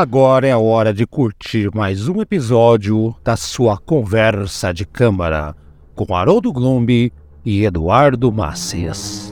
[0.00, 5.54] Agora é a hora de curtir mais um episódio da sua conversa de câmara
[5.94, 7.12] com Haroldo Glombi
[7.44, 9.29] e Eduardo Macias.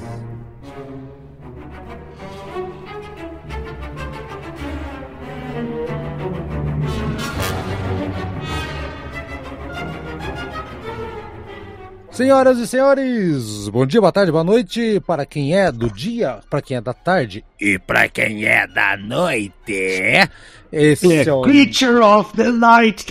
[12.19, 16.61] Senhoras e senhores, bom dia, boa tarde, boa noite para quem é do dia, para
[16.61, 20.29] quem é da tarde e para quem é da noite.
[20.71, 21.41] Esse é, é o...
[21.43, 23.07] Creature of the Night.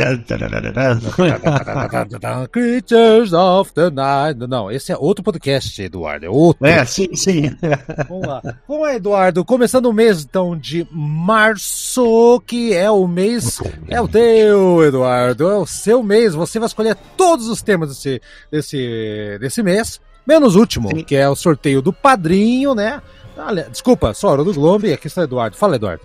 [2.51, 4.39] Creatures of the Night.
[4.47, 6.25] Não, esse é outro podcast, Eduardo.
[6.27, 6.65] É outro.
[6.65, 7.55] É, sim, sim.
[8.07, 8.41] Vamos lá.
[8.67, 9.43] Vamos lá, Eduardo.
[9.43, 13.59] Começando o mês, então, de março, que é o mês.
[13.87, 15.49] É o teu, Eduardo.
[15.49, 16.35] É o seu mês.
[16.35, 18.77] Você vai escolher todos os temas desse, desse,
[19.39, 21.03] desse mês, menos o último, sim.
[21.03, 23.01] que é o sorteio do padrinho, né?
[23.71, 25.55] Desculpa, só hora do Globo e aqui está o Eduardo.
[25.55, 26.03] Fala, Eduardo.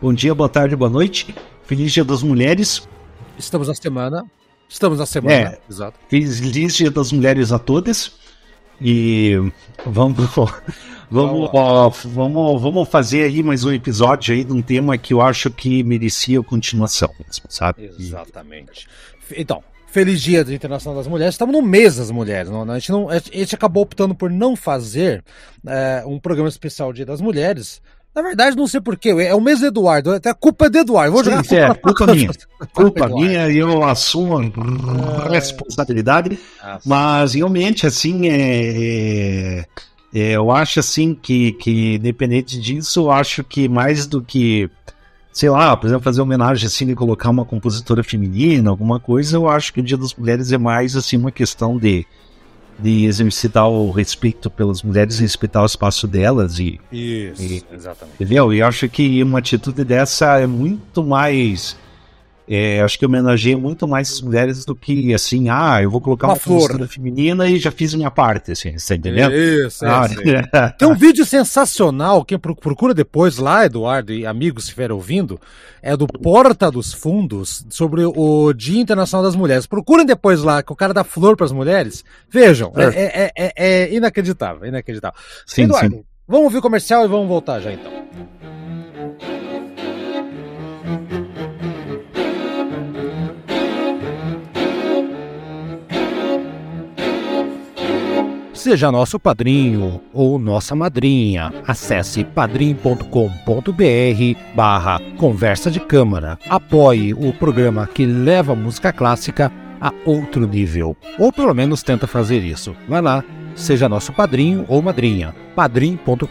[0.00, 1.34] Bom dia, boa tarde, boa noite.
[1.64, 2.88] Feliz Dia das Mulheres.
[3.36, 4.24] Estamos na semana.
[4.68, 5.98] Estamos na semana, é, exato.
[6.08, 8.12] Feliz Dia das Mulheres a todas.
[8.80, 9.34] E
[9.84, 10.16] vamos,
[11.10, 15.20] vamos, ó, vamos, vamos fazer aí mais um episódio aí de um tema que eu
[15.20, 17.10] acho que merecia continuação,
[17.48, 17.90] sabe?
[17.98, 18.86] Exatamente.
[19.36, 21.34] Então, Feliz Dia Internacional das Mulheres.
[21.34, 22.50] Estamos no mês das mulheres.
[22.50, 25.24] Não, a, gente não, a gente acabou optando por não fazer
[25.66, 27.80] é, um programa especial Dia das Mulheres,
[28.16, 29.10] na verdade, não sei porquê.
[29.10, 30.14] É o mesmo Eduardo.
[30.14, 31.12] Até a culpa é do Eduardo.
[31.12, 32.30] Vou jogar Sim, culpa, é, culpa minha.
[32.72, 36.38] culpa minha e eu assumo a responsabilidade.
[36.82, 39.64] Mas realmente, assim, é, é,
[40.14, 44.70] é, eu acho assim que, que, independente disso, eu acho que mais do que,
[45.36, 49.46] sei lá, por exemplo, fazer homenagem assim e colocar uma compositora feminina, alguma coisa, eu
[49.46, 52.06] acho que o Dia das Mulheres é mais assim uma questão de
[52.78, 56.80] de exercitar o respeito pelas mulheres, respeitar o espaço delas e.
[56.90, 58.14] Isso, e, exatamente.
[58.14, 58.52] Entendeu?
[58.52, 61.76] E acho que uma atitude dessa é muito mais.
[62.48, 66.28] É, acho que homenageia muito mais as mulheres do que assim, ah, eu vou colocar
[66.28, 69.34] uma, uma flor feminina e já fiz minha parte, assim, você tá entendendo?
[69.34, 74.70] Isso, é, ah, Tem um vídeo sensacional, quem procura depois lá, Eduardo e amigos, se
[74.70, 75.40] estiver ouvindo,
[75.82, 79.66] é do Porta dos Fundos, sobre o Dia Internacional das Mulheres.
[79.66, 82.04] Procurem depois lá, que o cara dá flor para as mulheres.
[82.30, 85.18] Vejam, é, é, é, é, inacreditável, inacreditável.
[85.44, 86.04] Sim, Eduardo, sim.
[86.28, 87.92] vamos ouvir o comercial e vamos voltar já então.
[98.66, 101.54] Seja nosso padrinho ou nossa madrinha.
[101.68, 103.04] Acesse padrim.com.br
[104.56, 106.36] barra conversa de câmara.
[106.48, 110.96] Apoie o programa que leva a música clássica a outro nível.
[111.16, 112.74] Ou pelo menos tenta fazer isso.
[112.88, 113.22] Vai lá,
[113.54, 115.32] seja nosso padrinho ou madrinha.
[115.54, 116.26] padrim.com.br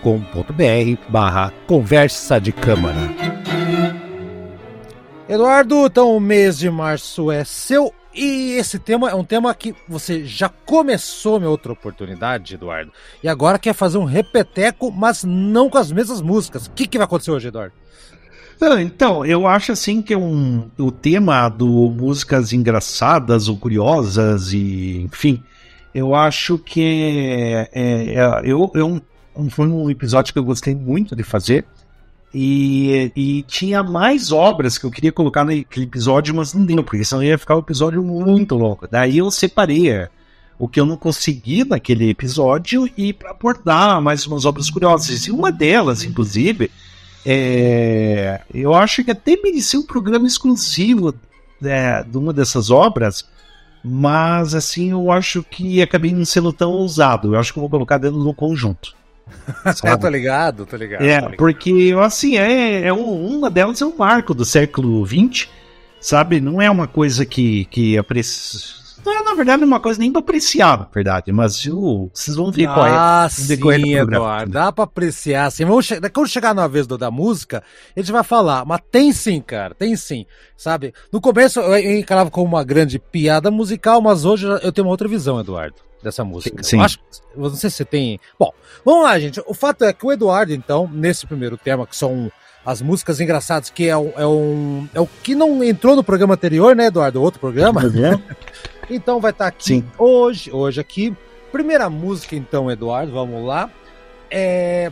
[1.08, 3.00] barra conversa de câmara.
[5.30, 9.76] Eduardo, então o mês de março é seu e esse tema é um tema que
[9.88, 15.70] você já começou minha outra oportunidade, Eduardo, e agora quer fazer um repeteco, mas não
[15.70, 16.68] com as mesmas músicas.
[16.68, 17.74] O que, que vai acontecer hoje, Eduardo?
[18.82, 25.44] Então, eu acho assim que um, o tema do músicas engraçadas ou curiosas e, enfim,
[25.94, 29.02] eu acho que é, é, é eu, eu,
[29.50, 31.66] foi um episódio que eu gostei muito de fazer
[32.34, 37.04] e, e tinha mais obras que eu queria colocar naquele episódio, mas não deu, porque
[37.04, 38.88] senão ia ficar um episódio muito longo.
[38.90, 40.10] Daí eu separei é,
[40.60, 45.28] o que eu não consegui naquele episódio e para abordar mais umas obras curiosas.
[45.28, 46.70] E uma delas, inclusive,
[47.26, 51.14] é, eu acho que até merecia um programa exclusivo
[51.64, 53.26] é, de uma dessas obras,
[53.84, 57.34] mas assim eu acho que acabei não sendo tão ousado.
[57.34, 58.96] Eu acho que eu vou colocar dentro do conjunto.
[59.84, 61.02] é, tô ligado, tô ligado.
[61.02, 61.38] É, tô ligado.
[61.38, 65.48] porque assim, é, é um, uma delas é um marco do século XX,
[66.00, 66.40] sabe?
[66.40, 68.86] Não é uma coisa que, que aprecia.
[69.06, 72.52] Não é, na verdade, uma coisa nem pra apreciar, na verdade, mas uh, vocês vão
[72.52, 72.92] ver ah, qual é.
[72.92, 73.54] Ah, sim,
[73.96, 75.64] Eduardo, dá pra apreciar, assim.
[75.64, 77.62] Vamos che quando chegar na vez do, da música,
[77.96, 80.26] a gente vai falar, mas tem sim, cara, tem sim,
[80.58, 80.92] sabe?
[81.12, 85.08] No começo eu encarava como uma grande piada musical, mas hoje eu tenho uma outra
[85.08, 86.62] visão, Eduardo dessa música.
[86.64, 86.80] Sim.
[86.82, 87.00] acho,
[87.36, 88.20] não sei se você tem.
[88.40, 88.54] Bom,
[88.84, 89.42] vamos lá, gente.
[89.46, 92.32] O fato é que o Eduardo, então, nesse primeiro tema, que são
[92.66, 96.34] as músicas engraçadas, que é, um, é, um, é o que não entrou no programa
[96.34, 97.22] anterior, né, Eduardo?
[97.22, 97.84] Outro programa.
[97.84, 98.22] Uhum.
[98.90, 99.86] então vai estar tá aqui Sim.
[99.98, 101.16] hoje, hoje aqui.
[101.52, 103.70] Primeira música, então, Eduardo, vamos lá.
[104.30, 104.92] É,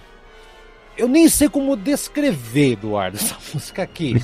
[0.95, 4.15] eu nem sei como descrever, Eduardo, essa música aqui.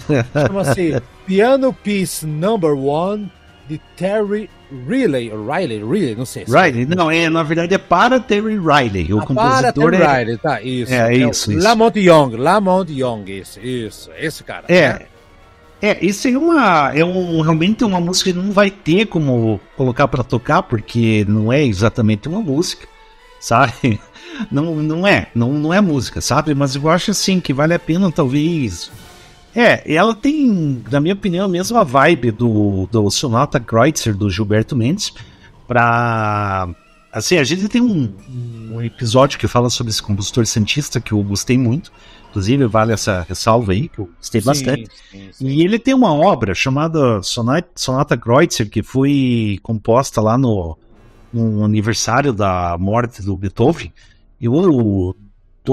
[0.47, 3.31] Chama-se Piano Piece Number One
[3.69, 4.49] de Terry
[4.87, 6.43] Riley, Riley, Riley, não sei.
[6.43, 9.13] Riley, não, é, na verdade é para Terry Riley.
[9.13, 10.17] O ah, para Terry é...
[10.17, 10.93] Riley, tá, isso.
[10.93, 11.63] É, é isso, isso.
[11.63, 14.65] Lamont Young, Lamont Young, isso, isso, esse cara.
[14.67, 14.93] É.
[14.93, 14.99] Né?
[15.81, 16.91] É, isso é uma.
[16.93, 21.53] É um, realmente uma música que não vai ter como colocar para tocar, porque não
[21.53, 22.87] é exatamente uma música,
[23.39, 23.99] sabe?
[24.49, 26.55] Não, não é, não, não é música, sabe?
[26.55, 28.89] Mas eu acho assim que vale a pena, talvez.
[29.55, 34.75] É, ela tem, na minha opinião, a mesma vibe do, do Sonata Kreutzer do Gilberto
[34.75, 35.13] Mendes.
[35.67, 36.69] Pra.
[37.11, 38.13] Assim, a gente tem um,
[38.71, 41.91] um episódio que fala sobre esse compositor santista que eu gostei muito.
[42.29, 44.89] Inclusive, vale essa ressalva aí, que eu gostei sim, bastante.
[45.11, 45.47] Sim, sim.
[45.47, 50.77] E ele tem uma obra chamada Sonata, Sonata Kreutzer, que foi composta lá no,
[51.33, 53.91] no aniversário da morte do Beethoven.
[54.39, 55.15] Eu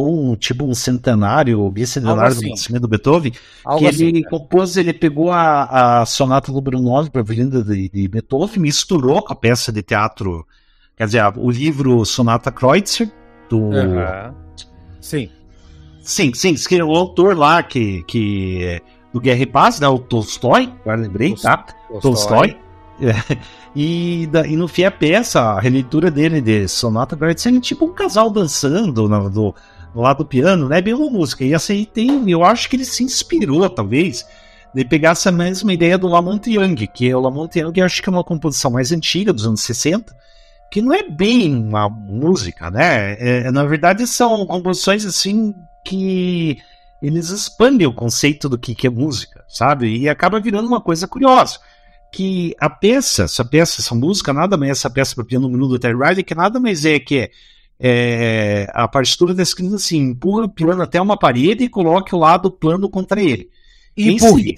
[0.05, 2.47] um, tipo um centenário, bicentenário assim.
[2.47, 3.33] do nascimento do Beethoven,
[3.65, 4.29] Algo que assim, ele né?
[4.29, 9.33] compôs, ele pegou a, a Sonata número 9 para Vinda de, de Beethoven, misturou com
[9.33, 10.47] a peça de teatro,
[10.97, 13.11] quer dizer, o livro Sonata Kreutzer,
[13.49, 13.59] do...
[13.59, 14.35] Uhum.
[15.01, 15.31] Sim.
[16.03, 18.81] Sim, sim, que o autor lá que, que
[19.13, 21.67] do Guerra e Paz, né, o Tolstói, agora lembrei, tá?
[21.89, 22.01] Tolstói.
[22.01, 22.57] Tolstói.
[23.01, 23.37] É,
[23.75, 27.85] e, da, e no fim a peça, a releitura dele de Sonata Gretchen é tipo
[27.85, 29.55] um casal dançando no, do,
[30.01, 30.81] lado do piano, né?
[30.81, 31.45] Bem uma música.
[31.45, 34.27] E essa aí tem, eu acho que ele se inspirou, talvez,
[34.75, 38.09] de pegar essa mesma ideia do Lamont Young, que é o Lamont Young, acho que
[38.09, 40.15] é uma composição mais antiga, dos anos 60,
[40.71, 43.17] que não é bem uma música, né?
[43.19, 45.55] É, na verdade, são composições assim
[45.85, 46.59] que
[47.01, 49.97] eles expandem o conceito do que, que é música, sabe?
[49.97, 51.59] E acaba virando uma coisa curiosa.
[52.13, 55.79] Que a peça, essa peça, essa música, nada mais essa peça para piano no do
[55.79, 57.31] Terry Riley, que nada mais é que
[57.79, 62.19] é, a partitura está escrita assim: empurra o piano até uma parede e coloque o
[62.19, 63.51] lado plano contra ele.
[63.97, 64.55] E empurre.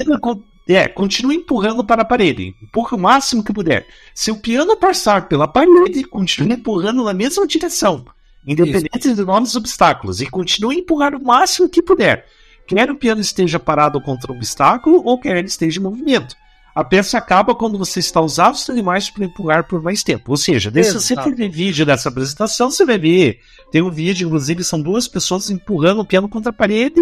[0.69, 2.55] É, continue empurrando para a parede.
[2.63, 3.87] Empurra o máximo que puder.
[4.15, 8.05] Se o piano passar pela parede, continue empurrando na mesma direção
[8.49, 9.15] independente Isso.
[9.15, 12.25] de novos obstáculos, e continue empurrar o máximo que puder,
[12.67, 16.35] quer o piano esteja parado contra o obstáculo ou quer ele esteja em movimento.
[16.79, 20.31] A peça acaba quando você está usando os animais para empurrar por mais tempo.
[20.31, 23.41] Ou seja, se você for ver vídeo dessa apresentação, você vai ver.
[23.73, 27.01] Tem um vídeo, inclusive, são duas pessoas empurrando o piano contra a parede.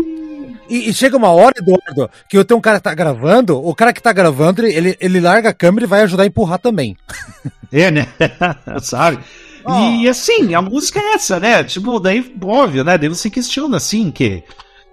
[0.66, 3.74] E, e chega uma hora, Eduardo, que eu tenho um cara que tá gravando, o
[3.74, 6.96] cara que tá gravando, ele, ele larga a câmera e vai ajudar a empurrar também.
[7.70, 8.06] É, né?
[8.80, 9.18] Sabe?
[9.64, 9.72] Oh.
[9.72, 11.64] E assim, a música é essa, né?
[11.64, 12.96] Tipo, daí, óbvio, né?
[12.96, 14.42] Daí você questiona assim que.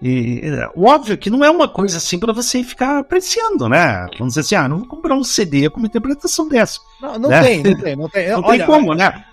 [0.06, 0.42] E,
[0.76, 4.06] óbvio que não é uma coisa assim para você ficar apreciando, né?
[4.18, 6.82] Vamos dizer assim, ah, não vou comprar um CD com uma interpretação dessa.
[7.02, 7.42] Não, não né?
[7.42, 8.30] tem, não tem, não tem.
[8.30, 9.24] não Olha, tem como, né?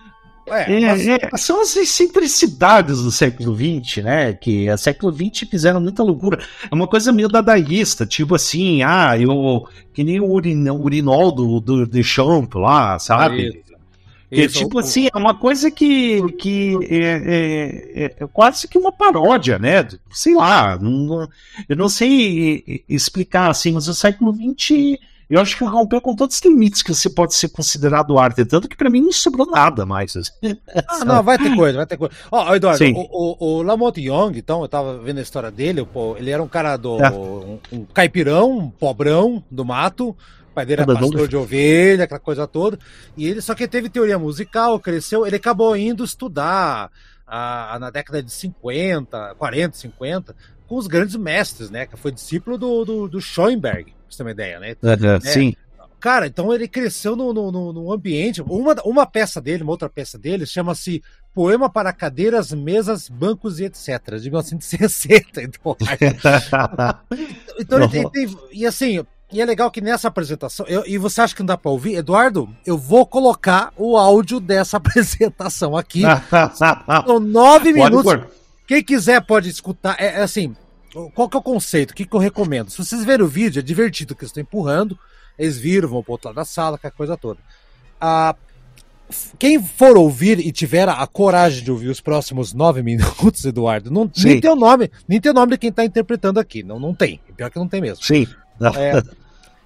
[0.46, 1.08] É, é, mas...
[1.08, 4.32] é, são as excentricidades do século XX, né?
[4.32, 6.40] Que o século XX fizeram muita loucura.
[6.70, 9.66] É uma coisa meio dadaísta, tipo assim, ah, eu.
[9.92, 13.64] Que nem o, urinol do, do, do Champ lá, sabe?
[14.30, 18.92] Que, tipo assim, é uma coisa que, que é, é, é, é, quase que uma
[18.92, 19.86] paródia, né?
[20.12, 21.28] Sei lá, não,
[21.68, 25.00] eu não sei explicar assim, mas o século XX
[25.30, 28.68] eu acho que rompeu com todos os limites que você pode ser considerado arte, tanto
[28.68, 30.12] que para mim não sobrou nada mais.
[30.88, 32.12] Ah, não, vai ter coisa, vai ter coisa.
[32.32, 35.84] Ó, oh, Eduardo, o, o, o, Lamont Young, então, eu tava vendo a história dele,
[35.84, 37.00] pô, ele era um cara do.
[37.00, 37.10] É.
[37.10, 40.16] Um, um caipirão, um pobrão do mato
[40.54, 42.78] pai dele era pastor de ovelha, aquela coisa toda.
[43.16, 46.90] E ele só que teve teoria musical, cresceu, ele acabou indo estudar
[47.26, 50.36] a, a, na década de 50, 40, 50,
[50.66, 51.86] com os grandes mestres, né?
[51.86, 54.70] Que foi discípulo do, do, do Schoenberg, pra você ter uma ideia, né?
[54.70, 55.54] É, é, sim.
[56.00, 58.40] Cara, então ele cresceu no, no, no, ambiente.
[58.40, 61.02] Uma, uma peça dele, uma outra peça dele, chama-se
[61.34, 64.16] Poema para Cadeiras, Mesas, Bancos e etc.
[64.18, 65.42] de 1960.
[67.60, 70.98] Então, então ele tem, tem, E assim, e é legal que nessa apresentação, eu, e
[70.98, 71.94] você acha que não dá para ouvir?
[71.94, 76.02] Eduardo, eu vou colocar o áudio dessa apresentação aqui.
[77.06, 78.26] São nove minutos.
[78.66, 79.96] Quem quiser pode escutar.
[79.98, 80.54] É, é, assim,
[81.14, 81.90] qual que é o conceito?
[81.90, 82.70] O que, que eu recomendo?
[82.70, 84.98] Se vocês verem o vídeo, é divertido que eles estão empurrando.
[85.38, 87.38] Eles viram, vão pro outro lado da sala, aquela coisa toda.
[88.00, 88.34] Ah,
[89.38, 94.10] quem for ouvir e tiver a coragem de ouvir os próximos nove minutos, Eduardo, não,
[94.18, 96.62] nem tem o nome, nem tem o nome de quem está interpretando aqui.
[96.62, 97.20] Não, não tem.
[97.36, 98.04] Pior que não tem mesmo.
[98.04, 98.26] Sim.
[98.60, 99.02] É,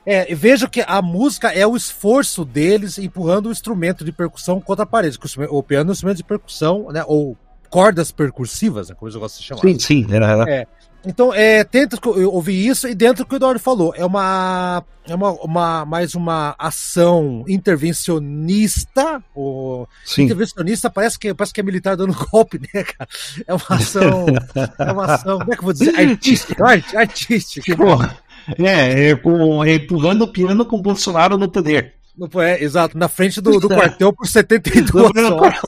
[0.06, 4.84] é, vejo que a música é o esforço deles empurrando o instrumento de percussão contra
[4.84, 5.18] a parede.
[5.48, 7.02] O piano é um instrumento de percussão, né?
[7.06, 7.36] Ou
[7.70, 9.62] cordas percursivas, né, como eu gosto de chamar.
[9.62, 10.06] Sim, sim.
[10.08, 10.50] Era, era.
[10.50, 10.66] É.
[11.06, 15.14] Então, é, tenta ouvir isso e dentro do que o Eduardo falou, é uma, é
[15.14, 19.22] uma, uma mais uma ação intervencionista.
[19.34, 19.86] O
[20.16, 23.10] intervencionista parece que parece que é militar dando golpe, né, cara?
[23.46, 24.26] É uma ação,
[24.78, 25.94] é uma ação, como é que eu vou dizer?
[25.98, 26.64] Artística,
[26.96, 27.76] artística.
[27.76, 28.16] Porra.
[28.58, 31.94] É, é, é empurrando o piano com o Bolsonaro no poder.
[32.40, 35.60] É, exato, na frente do, do quartel por 72 horas.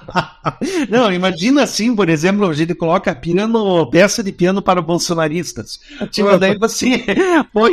[0.90, 5.80] Não, imagina assim, por exemplo, a gente coloca piano, peça de piano para bolsonaristas.
[6.10, 7.02] Tipo, daí você
[7.54, 7.72] põe,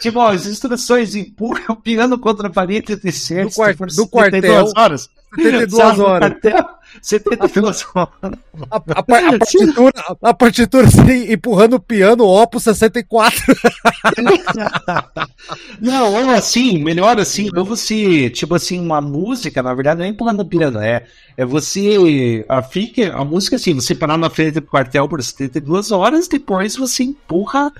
[0.00, 4.72] tipo, ó, as instruções empurra o piano contra a parede de do, quart do quartel
[4.76, 5.10] horas.
[5.36, 6.30] 72 horas.
[6.30, 6.64] Quartel,
[7.02, 8.08] 72 horas.
[8.70, 13.42] A, a, a, partitura, a partitura assim, empurrando o piano, Opus 64.
[15.80, 20.40] Não, assim, melhor assim, ou você, tipo assim, uma música, na verdade, não é empurrando
[20.40, 21.04] o piano, é,
[21.36, 25.90] é você, a, fica, a música assim, você parar na frente do quartel por 72
[25.90, 27.72] horas, depois você empurra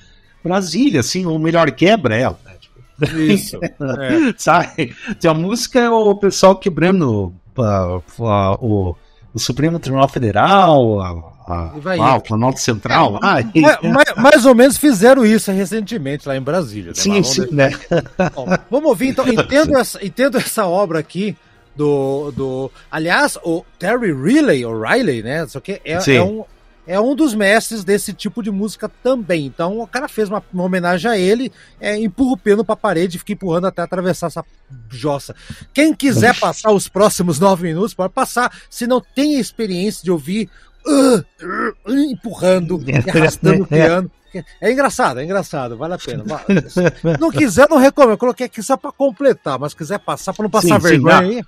[0.44, 2.38] Brasília, assim, ou melhor, quebra ela.
[2.44, 2.52] Né?
[2.60, 3.58] Tipo, Isso.
[3.64, 4.34] é.
[4.36, 4.94] Sabe?
[5.26, 8.96] A música é o pessoal quebrando uh, uh, o,
[9.32, 11.00] o Supremo Tribunal Federal,
[11.46, 13.18] a, o Planalto Central.
[13.22, 13.36] Ah,
[13.82, 16.88] mais, mais, ou menos fizeram isso recentemente lá em Brasília.
[16.88, 16.94] Né?
[16.94, 17.70] Sim, sim, né?
[18.34, 19.26] Bom, vamos ouvir então.
[19.28, 21.36] Entendo essa, entendo essa obra aqui
[21.76, 22.70] do, do.
[22.90, 25.44] Aliás, o Terry Riley, ou Riley, né?
[25.44, 26.44] Isso aqui é, é, um,
[26.86, 29.46] é um dos mestres desse tipo de música também.
[29.46, 31.50] Então o cara fez uma, uma homenagem a ele,
[31.80, 34.44] é, empurra o peno pra parede e fica empurrando até atravessar essa
[34.90, 35.34] jossa.
[35.72, 38.52] Quem quiser passar os próximos nove minutos, pode passar.
[38.68, 40.50] Se não tem a experiência de ouvir
[40.86, 44.10] uh, uh, empurrando e arrastando o piano.
[44.60, 46.24] É engraçado, é engraçado, vale a pena.
[46.68, 46.80] Se
[47.20, 48.14] não quiser, não recomendo.
[48.14, 51.18] Eu coloquei aqui só para completar, mas se quiser passar para não passar sim, vergonha
[51.18, 51.44] sim, aí.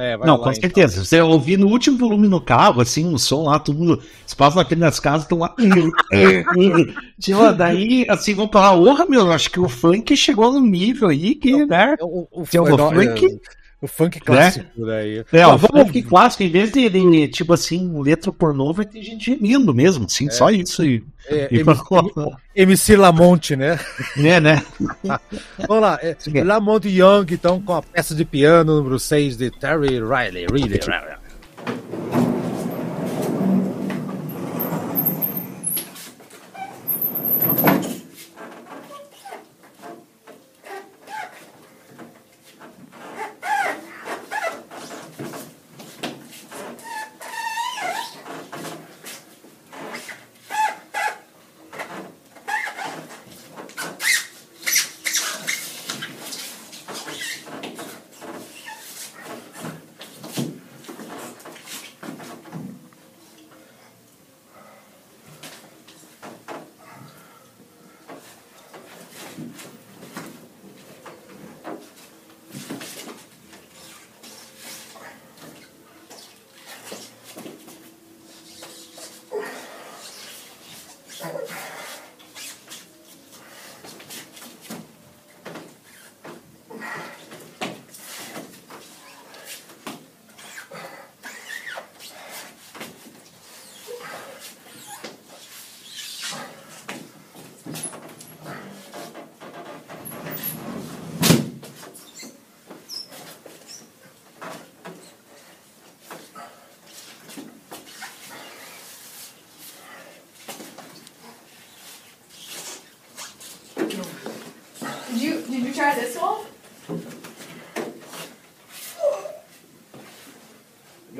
[0.00, 0.94] É, não, com certeza.
[0.94, 1.04] Então.
[1.04, 4.02] Você ouvir no último volume no carro, assim, o som lá, todo mundo.
[4.26, 5.54] Os pais naquelas casas estão lá.
[7.20, 11.34] tipo, daí, assim, vamos falar, porra, meu, acho que o funk chegou no nível aí
[11.34, 11.96] que, né?
[12.00, 13.40] O, o, o, o funk.
[13.80, 14.86] É, o funk clássico né?
[14.86, 15.24] daí.
[15.32, 15.86] É, o vamos...
[15.86, 20.04] funk clássico, em vez de, de, tipo assim, letra pornô, vai ter gente gemindo mesmo,
[20.04, 20.30] assim, é.
[20.30, 21.02] só isso aí.
[21.26, 21.76] É, e MC,
[22.54, 23.78] MC Lamonte, né?
[24.16, 24.62] É, né?
[25.66, 30.00] Vamos lá, é, Lamont Young, então, com a peça de piano número 6 de Terry
[30.00, 30.46] Riley.
[30.46, 30.78] Riley.
[30.78, 32.19] try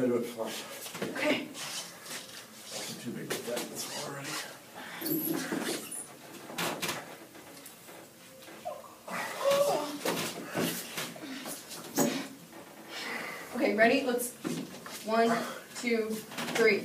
[0.01, 0.63] gotta do it flush.
[1.11, 1.47] Okay.
[1.53, 3.59] That's too big for that.
[3.59, 4.29] That's already.
[13.57, 14.05] Okay, ready?
[14.07, 14.33] Let's.
[15.05, 15.37] One,
[15.81, 16.09] two,
[16.55, 16.85] three.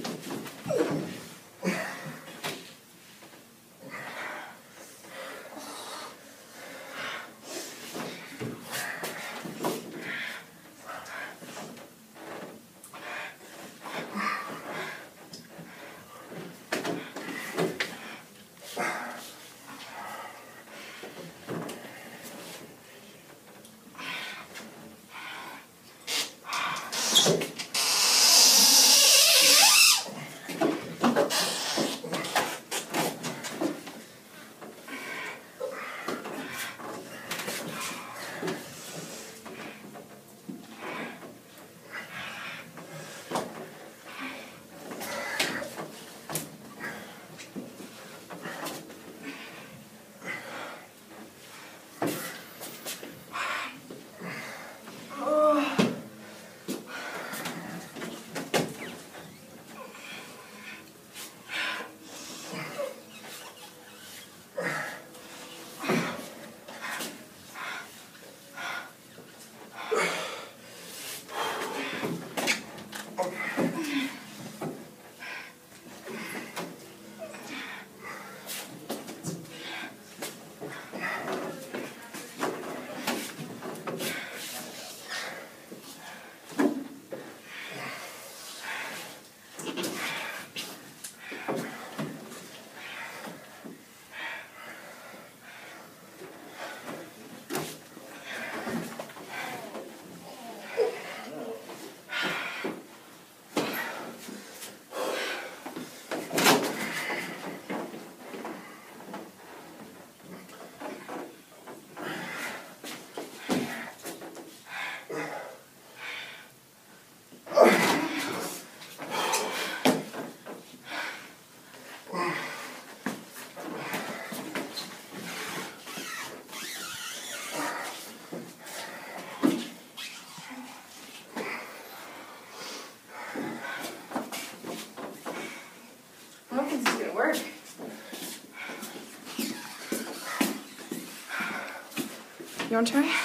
[142.76, 143.25] You want to try?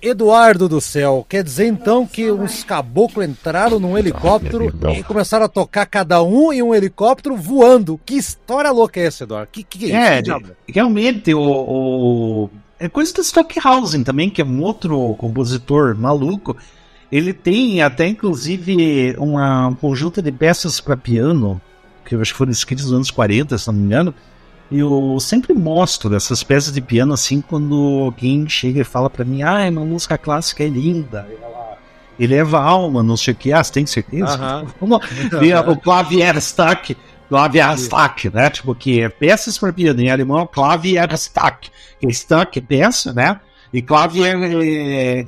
[0.00, 5.48] Eduardo do céu, quer dizer então que uns caboclos entraram num helicóptero e começaram a
[5.48, 8.00] tocar cada um em um helicóptero voando.
[8.04, 9.48] Que história louca é essa, Eduardo?
[9.52, 10.48] Que, que, É, que diabo?
[10.66, 12.50] realmente, o, o-
[12.80, 16.56] é coisa do Stockhausen também, que é um outro compositor maluco.
[17.12, 21.60] Ele tem até, inclusive, uma um conjunto de peças para piano,
[22.04, 24.12] que eu acho que foram escritas nos anos 40, se não me engano.
[24.70, 29.24] E eu sempre mostro essas peças de piano assim quando alguém chega e fala para
[29.24, 31.26] mim: Ah, uma música clássica é linda.
[31.42, 31.78] Ela
[32.18, 33.52] eleva a alma, não sei o que.
[33.52, 34.36] Ah, você tem certeza?
[34.80, 35.00] Vamos-
[35.40, 36.96] Tem o Klavierstück,
[37.28, 38.48] Klavierstück, né?
[38.50, 41.70] Tipo, que é peças para piano em alemão, é Klavierstück.
[42.00, 43.40] Que é Stuck é peça, né?
[43.72, 45.24] E Klavier é,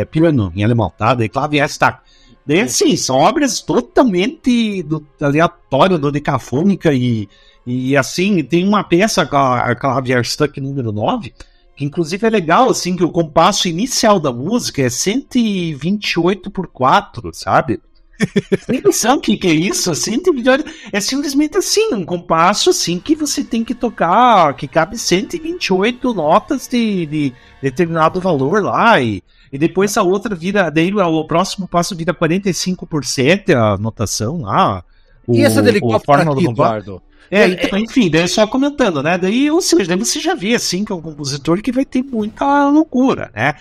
[0.00, 1.14] é piano em alemão, tá?
[1.14, 1.98] Daí Klavierstück.
[2.46, 7.28] Daí, assim, são obras totalmente do, aleatórias, dodecafônica e,
[7.70, 11.34] e, assim, tem uma peça, a a Klavierstück número 9,
[11.76, 17.30] que inclusive é legal, assim, que o compasso inicial da música é 128 por 4,
[17.34, 17.78] sabe?
[18.66, 19.94] Tem noção que, que é isso?
[19.94, 26.14] 128 é simplesmente assim, um compasso assim que você tem que tocar, que cabe 128
[26.14, 31.68] notas de, de determinado valor lá, e, e depois a outra vira, daí o próximo
[31.68, 34.82] passo vira 45% a notação lá.
[35.28, 36.50] E o- essa do helicóptero fórmula do.
[36.50, 37.02] Eduardo?
[37.30, 39.18] É, É, então, enfim, daí só comentando, né?
[39.18, 42.02] Daí, ou seja, daí você já vê assim que é um compositor que vai ter
[42.02, 43.54] muita loucura, né?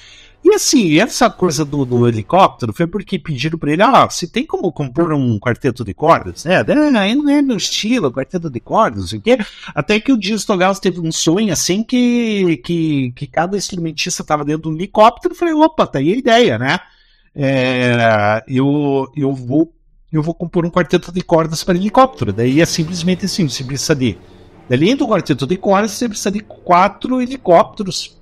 [0.45, 4.45] E assim, essa coisa do, do helicóptero foi porque pediram pra ele, ah, você tem
[4.45, 6.58] como compor um quarteto de cordas, né?
[6.60, 9.38] Ah, aí não é meu estilo, quarteto de cordas, não sei o quê.
[9.75, 14.45] Até que o Dias Togaus teve um sonho assim que, que, que cada instrumentista tava
[14.45, 16.80] dentro de um helicóptero e falei, opa, tá aí a ideia, né?
[17.36, 19.73] É, eu, eu vou
[20.17, 22.34] eu vou compor um quarteto de cordas para helicóptero.
[22.34, 24.17] Daí é simplesmente assim, você precisa de.
[24.69, 28.16] Além do quarteto de cordas, você precisa de quatro helicópteros.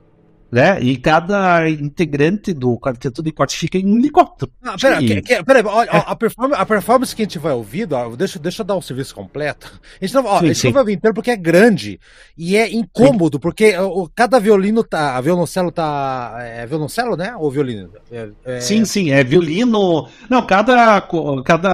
[0.56, 0.80] Né?
[0.82, 4.50] E cada integrante do quarteto de cordas fica em um helicóptero.
[4.64, 7.26] Ah, pera, E- que- que- pera aí, olha, ó, a, performance, a performance que a
[7.26, 9.70] gente vai ouvir, ó, deixa, deixa eu dar o serviço completo.
[10.02, 10.68] A gente não, ó, Sim, a gente sim.
[10.68, 12.00] não vai ouvir inteiro porque é grande
[12.38, 15.18] e é incômodo, porque o, cada violino tá.
[15.18, 16.36] A violoncelo tá.
[16.40, 17.36] É violoncelo, né?
[17.38, 17.90] Ou violino?
[18.10, 20.08] É- é- Sim, sim, é violino.
[20.30, 21.02] Não, cada,
[21.44, 21.74] cada,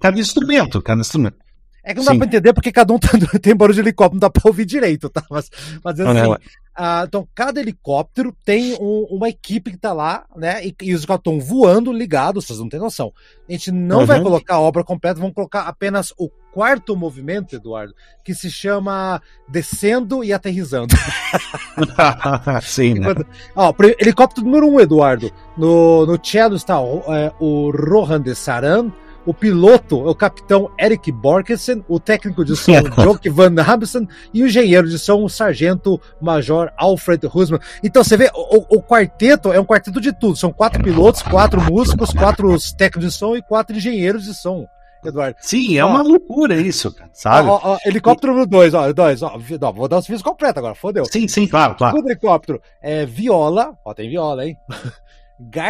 [0.00, 1.36] cada instrumento, cada instrumento.
[1.84, 2.18] É que não dá Sim.
[2.18, 3.10] pra entender porque cada um tá-
[3.42, 5.22] tem barulho de helicóptero, não dá pra ouvir direito, tá?
[5.30, 5.50] Mas,
[5.84, 6.36] mas Não, assim, é.
[6.76, 10.64] Ah, então cada helicóptero tem um- uma equipe que tá lá, né?
[10.66, 13.12] E, e os helicópteros estão voando ligados, vocês não têm noção.
[13.48, 14.06] A gente não Uhum.
[14.06, 19.20] vai colocar a obra completa, vamos colocar apenas o quarto movimento, Eduardo, que se chama
[19.48, 20.94] Descendo e Aterrizando.
[22.62, 23.08] sim, né?
[23.54, 25.30] Ó, helicóptero número um, Eduardo.
[25.56, 28.90] No, no cello está o, é, o Rohan de Saran.
[29.26, 34.42] O piloto é o capitão Eric Borkesen, o técnico de som Joke Van Habsen e
[34.42, 37.58] o engenheiro de som o sargento major Alfred Husman.
[37.82, 40.36] Então você vê, o, o quarteto é um quarteto de tudo.
[40.36, 44.64] São quatro pilotos, quatro músicos, quatro técnicos de som e quatro engenheiros de som,
[45.04, 45.36] Eduardo.
[45.40, 45.88] Sim, é Ó.
[45.88, 47.48] uma loucura isso, cara, sabe?
[47.48, 49.36] Ó, ó, helicóptero número dois, ó, dois, ó,
[49.72, 51.04] vou dar o serviço completo agora, fodeu.
[51.04, 51.98] Sim, sim, claro, claro.
[51.98, 54.56] Helicóptero é viola, ó, tem viola, hein?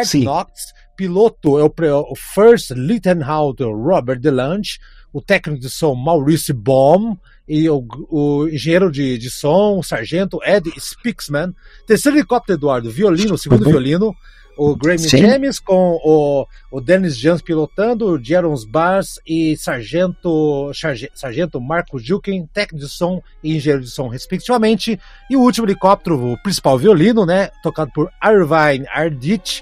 [0.04, 0.24] Sim.
[0.24, 1.72] Knox, piloto é o,
[2.10, 4.78] o First Lieutenant Robert DeLange,
[5.12, 7.16] o técnico de som Maurice Baum
[7.48, 11.54] e o, o engenheiro de, de som, o sargento Ed Spixman.
[11.86, 13.70] Terceiro helicóptero, Eduardo, violino, segundo Uhum.
[13.70, 14.14] violino,
[14.58, 15.18] o Graham Sim.
[15.18, 21.98] James com o, o Dennis Jans pilotando, o Jerons Bars e sargento, sarge- sargento Marco
[21.98, 24.98] Juken, técnico de som e engenheiro de som, respectivamente.
[25.30, 27.50] E o último helicóptero, o principal violino, né?
[27.62, 29.60] Tocado por Irvine Arditch,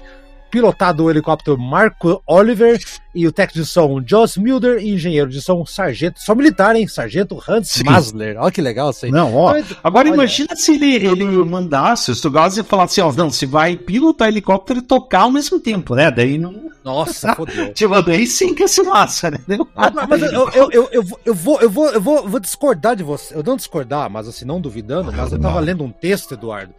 [0.55, 2.79] pilotado o helicóptero Marco Oliver
[3.13, 6.87] e o técnico de som Joss Mulder e engenheiro de som Sargento, só militar, hein?
[6.87, 7.83] Sargento Hans Sim.
[7.83, 8.37] Masler.
[8.39, 9.11] Olha que legal isso aí.
[9.11, 9.57] Não, ó.
[9.57, 13.45] Então, Agora olha, imagina se ele, ele mandasse o Stugaz e falasse, ó, não, você
[13.45, 16.09] vai pilotar helicóptero e tocar ao mesmo tempo, né?
[16.09, 16.69] Daí não.
[16.81, 17.71] Nossa, fodeu.
[17.75, 19.39] Tipo, daí sim que é se lasca, né?
[19.75, 22.39] Ah, mas mas eu, eu, eu, eu, vou- eu, vou, eu, vou, eu vou, vou
[22.39, 23.35] discordar de você.
[23.35, 26.73] Eu não discordar, mas assim, não duvidando, mas eu tava lendo um texto, Eduardo,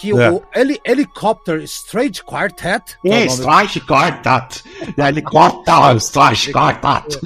[0.00, 0.30] que É.
[0.30, 2.96] o Heli Helicopter Straight Quartet.
[3.02, 4.62] que é o É, nome- Strike Quartet.
[4.96, 7.18] Helicóptero, Strike Quartet.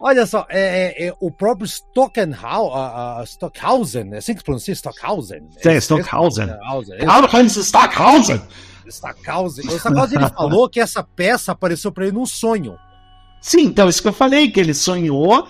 [0.00, 4.44] Olha só, é, é- é o próprio Stockenhau, a, a Stockhausen, é assim que se
[4.44, 5.48] pronuncia Stockhausen?
[5.64, 6.48] É, Stockhausen.
[7.06, 8.42] Karl-Heinz Stockhausen.
[8.86, 9.66] Stockhausen.
[9.66, 12.76] O Stockhausen ele falou que essa peça apareceu pra ele num sonho.
[13.40, 15.48] Sim, então, isso que eu falei, que ele sonhou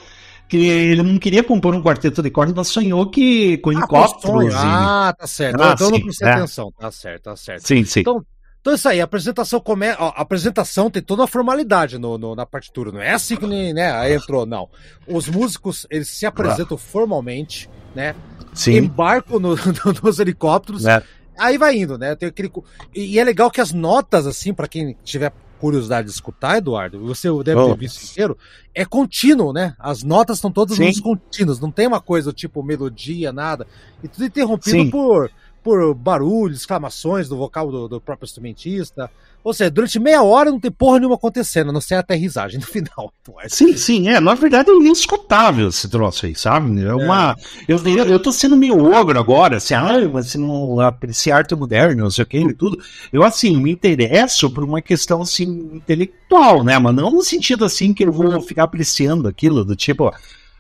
[0.48, 4.54] que ele não queria compor um quarteto de cordas, mas sonhou que com Ah, helicópteros.
[4.54, 5.61] Ah, tá certo.
[5.62, 6.33] Ah, então eu não sim, prestei é.
[6.33, 6.72] atenção.
[6.78, 7.66] Tá certo, tá certo.
[7.66, 8.00] Sim, sim.
[8.00, 8.24] Então,
[8.61, 9.90] Então é isso aí, a apresentação come...
[9.98, 13.46] ó, a apresentação tem toda uma formalidade no, no- na partitura, não é assim que
[13.46, 14.68] nem, né, aí entrou, não.
[15.07, 18.14] Os músicos, eles se apresentam formalmente, né?
[18.54, 18.76] sim.
[18.76, 19.54] Embarcam no-
[19.85, 21.02] no- nos helicópteros, né?
[21.38, 22.14] aí vai indo, né?
[22.16, 22.50] Tem aquele,
[22.94, 25.33] e, é legal que as notas, assim, pra quem tiver
[25.64, 28.37] curiosidade de escutar, Eduardo, você deve ter visto inteiro,
[28.74, 29.74] é contínuo, né?
[29.79, 30.88] As notas estão todas Sim.
[30.88, 33.66] nos contínuos, não tem uma coisa tipo melodia, nada.
[34.03, 34.90] E tudo interrompido Sim.
[34.90, 35.31] por,
[35.62, 39.11] por barulhos, exclamações do vocal do, do próprio instrumentista.
[39.44, 42.59] Ou seja, durante meia hora não tem porra nenhuma acontecendo, a não ser a aterrissagem
[42.59, 43.12] no final.
[43.46, 44.18] Sim, sim, é.
[44.18, 46.83] Na verdade é inescutável esse troço aí, sabe?
[46.83, 47.37] É uma.
[47.68, 52.02] Eu, eu, eu tô sendo meio ogro agora, assim, ah, você não aprecia arte moderna,
[52.02, 52.78] não sei o que e tudo.
[53.12, 56.78] Eu, assim, me interesso por uma questão, assim, intelectual, né?
[56.78, 60.11] Mas não no sentido, assim, que eu vou ficar apreciando aquilo, do tipo.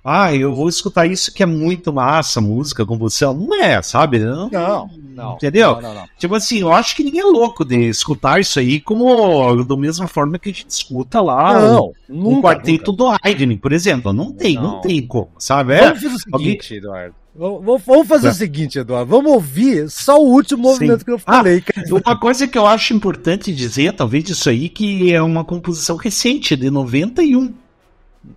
[0.06, 3.32] Ah, eu vou escutar isso que é muito massa, música, composição.
[3.32, 4.18] Não é, sabe?
[4.18, 5.34] Não, Não, não.
[5.34, 5.74] Entendeu?
[5.74, 6.08] Não, não, não.
[6.18, 10.06] Tipo assim, eu acho que ninguém é louco de escutar isso aí como da mesma
[10.06, 13.04] forma que a gente escuta lá não, um, nunca, um quarteto nunca.
[13.16, 14.12] do Haydn, por exemplo.
[14.12, 14.80] Não tem, não, Não.
[14.80, 15.74] tem como, sabe?
[15.74, 17.14] É, Vamos fazer o alguém- seguinte, Eduardo.
[17.36, 18.32] Vamos vamos fazer Tá.
[18.32, 19.10] o seguinte, Eduardo.
[19.10, 20.70] Vamos ouvir só o último Sim.
[20.70, 21.60] movimento que eu Ah, falei.
[21.60, 21.84] cara.
[22.06, 26.54] Uma coisa que eu acho importante dizer, talvez disso aí, que é uma composição recente,
[26.54, 27.52] de 91.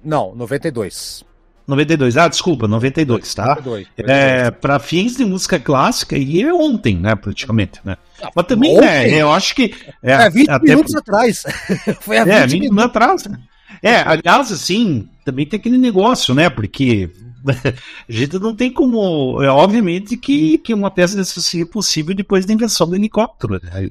[0.03, 1.23] Não, 92.
[1.67, 3.55] 92, ah, desculpa, 92, tá?
[3.55, 3.87] 92.
[3.97, 7.97] É, para fins de música clássica, e é ontem, né, praticamente, né?
[8.33, 8.85] Mas também, ontem?
[8.85, 9.75] né, eu acho que...
[10.01, 11.43] É, É, 20 até minutos atrás.
[12.01, 12.85] Foi há 20 É, 20 minutos.
[12.85, 13.25] atrás.
[13.25, 13.39] né?
[13.81, 16.49] É, aliás, assim, também tem aquele negócio, né?
[16.49, 17.09] Porque
[17.45, 19.41] a gente não tem como.
[19.43, 23.59] É obviamente que, que uma peça dessa seria possível depois da invenção do helicóptero.
[23.61, 23.89] Né?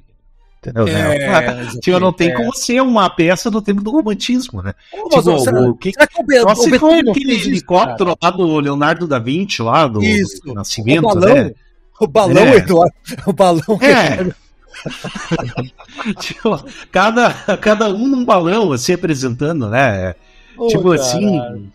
[0.71, 0.85] Entendeu?
[0.87, 1.69] né?
[1.81, 2.35] Tipo, não tem é.
[2.35, 4.75] como ser uma peça do tempo do romantismo, né?
[4.93, 8.17] Ô, Tipo, será, o que- será que o, Be Só se for aquele isso, helicóptero
[8.21, 10.37] lá do Leonardo da Vinci, lá do, Isso.
[10.37, 10.55] do cara?
[10.57, 11.53] Nascimento, o balão, né?
[12.01, 12.57] o balão, É.
[12.57, 12.95] Eduardo.
[13.27, 13.79] O balão.
[13.81, 14.35] É.
[16.21, 20.15] tipo, cada, cada um num balão, assim, apresentando, né?
[20.57, 20.95] Ô, tipo cara.
[21.01, 21.71] assim,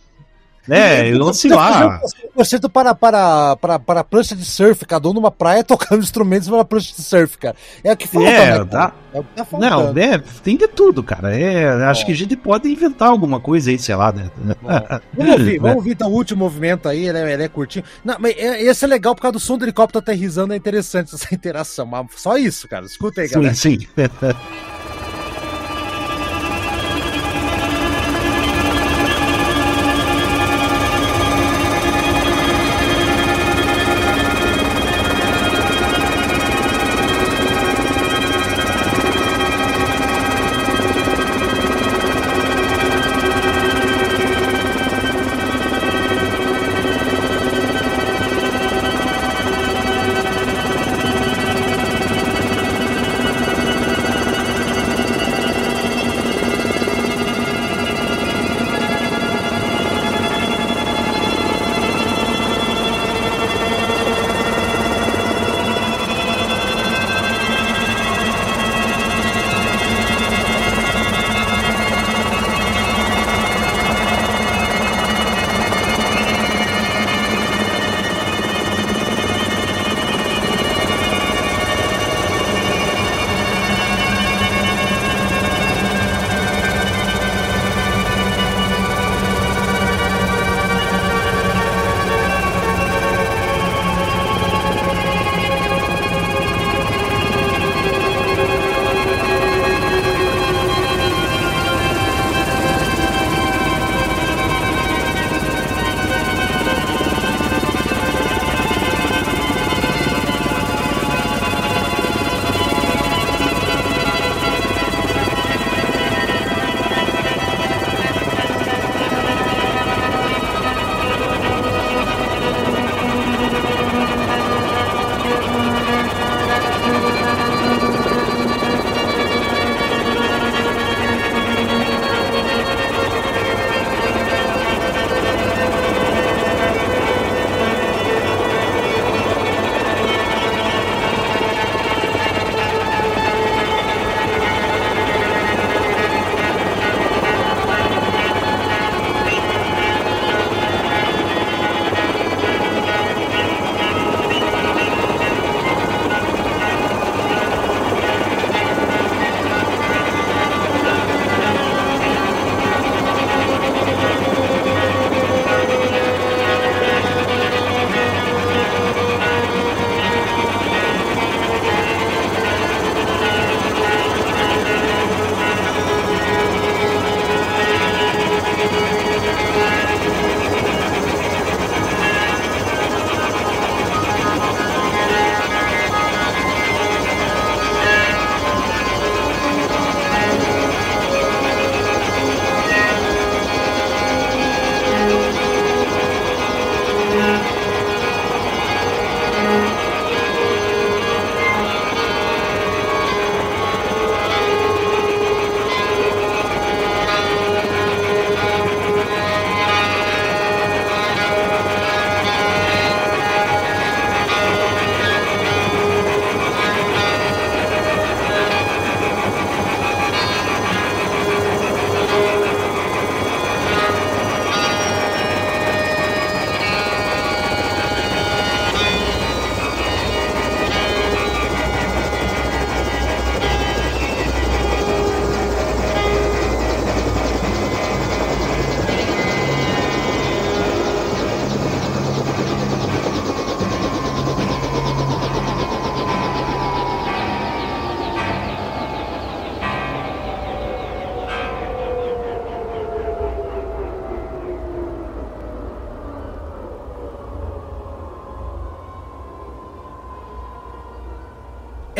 [0.67, 1.10] né?
[1.12, 2.02] Eu não sei Tá lá.
[2.26, 6.47] um concerto para, para, para, para prancha de surf, cada um numa praia tocando instrumentos
[6.50, 7.56] para prancha de surf, cara.
[7.84, 9.93] É o que falta, É, né, dá- É o que tá faltando.
[9.93, 11.36] Não, é, tem de tudo, cara.
[11.38, 14.30] É, acho que a gente pode inventar alguma coisa aí, sei lá, né?
[15.13, 15.60] Vamos ouvir, Né?
[15.60, 17.84] vamos ouvir então o último movimento aí, ele é, ele é curtinho.
[18.04, 21.13] Não, mas é- esse é legal por causa do som do helicóptero aterrissando, é interessante
[21.15, 21.86] essa interação.
[21.86, 22.86] Mas só isso, cara.
[22.86, 23.54] Escuta aí, galera.
[23.56, 23.88] Sim, sim.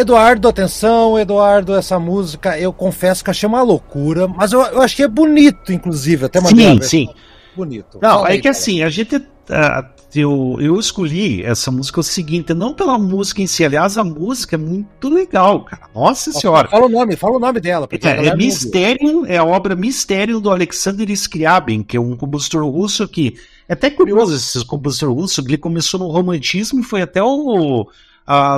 [0.01, 5.07] Eduardo, atenção, Eduardo, essa música eu confesso que achei uma loucura, mas eu, eu achei
[5.07, 7.09] bonito, inclusive, até mandei Sim, sim.
[7.55, 7.99] bonito.
[8.01, 8.57] Não, Fala é aí, que cara.
[8.57, 9.23] assim, a gente.
[9.49, 14.03] ah, eu, eu escolhi essa música o seguinte, não pela música em si, aliás, a
[14.03, 15.83] música é muito legal, cara.
[15.95, 16.67] Nossa senhora.
[16.67, 17.87] Fala o nome, fala o nome dela.
[17.91, 18.35] É, é.
[18.35, 23.35] Mistério, é a obra Mistério do Alexander Scriabin, que é um compositor russo que.
[23.69, 27.87] É até curioso esse compositor russo, ele começou no romantismo e foi até o.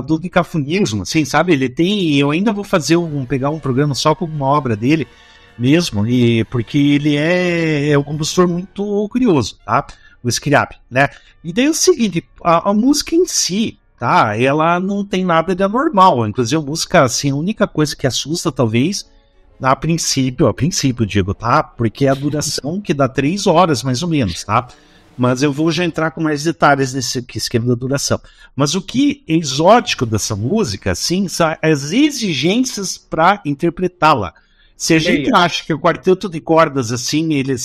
[0.01, 1.53] do decafonismo, assim, sabe?
[1.53, 2.15] Ele tem.
[2.15, 3.26] Eu ainda vou fazer um.
[3.26, 5.07] pegar um programa só com uma obra dele
[5.57, 9.86] mesmo, e porque ele é, é um compositor muito curioso, tá?
[10.24, 11.09] O Scriabin, né?
[11.43, 14.38] E daí é o seguinte, a, a música em si, tá?
[14.39, 16.28] Ela não tem nada de anormal.
[16.28, 19.09] Inclusive, a música, assim, a única coisa que assusta, talvez,
[19.61, 21.61] a princípio, a princípio, digo, tá?
[21.63, 24.67] Porque é a duração que dá três horas, mais ou menos, tá?
[25.18, 28.20] Mas eu vou já entrar com mais detalhes nesse esquema da duração.
[28.55, 34.34] Mas o que é exótico dessa música, assim, são as exigências para interpretá-la.
[34.76, 35.38] Se a gente Leia.
[35.38, 37.55] acha que o quarteto de cordas, assim, ele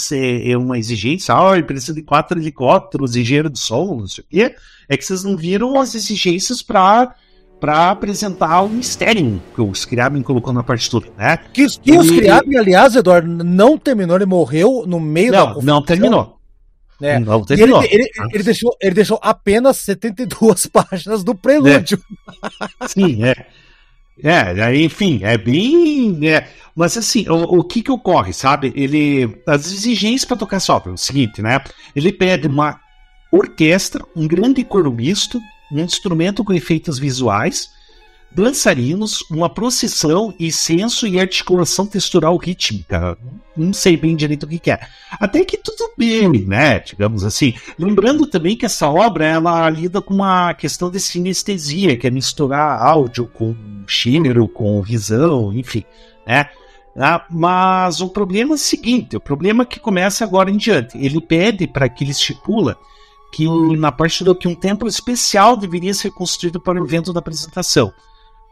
[0.44, 4.26] é, uma exigência, ah, ele precisa de quatro helicópteros, engenheiro de som, não sei o
[4.28, 4.54] quê,
[4.88, 7.14] é que vocês não viram as exigências para
[7.60, 11.38] para apresentar o mistério que o Scriabin colocou na partitura, né?
[11.52, 15.82] Que, que E- Scriabin, aliás, Eduardo, não terminou, ele morreu no meio da Não, não
[15.82, 16.37] terminou.
[17.00, 17.18] Né?
[17.18, 17.82] Não E ele, terminou.
[17.84, 21.98] ele, ele deixou, ele deixou apenas 72 páginas do prelúdio.
[22.86, 23.46] Sim, é.
[24.20, 26.26] É, enfim, é bem.
[26.28, 28.72] é, mas assim, o, o que que ocorre, sabe?
[28.74, 29.40] Ele.
[29.46, 31.62] As exigências para tocar ópera, é o seguinte, né?
[31.94, 32.80] Ele pede uma
[33.32, 35.40] orquestra, um grande coro misto,
[35.72, 37.68] um instrumento com efeitos visuais,
[38.30, 43.16] dançarinos, uma procissão, incenso e articulação textural rítmica.
[43.56, 44.80] Não sei bem direito o que, que é.
[45.18, 46.78] Até que tudo bem, né?
[46.78, 47.54] Digamos assim.
[47.78, 52.80] Lembrando também que essa obra ela lida com uma questão de sinestesia, que é misturar
[52.80, 53.56] áudio com
[53.86, 55.84] gênero, com visão, enfim,
[56.26, 56.48] né?
[56.96, 60.98] Ah, mas o problema é o seguinte: o problema que começa agora em diante.
[60.98, 62.76] Ele pede para que ele estipula
[63.32, 67.20] que na parte do que um templo especial deveria ser construído para o evento da
[67.20, 67.92] apresentação.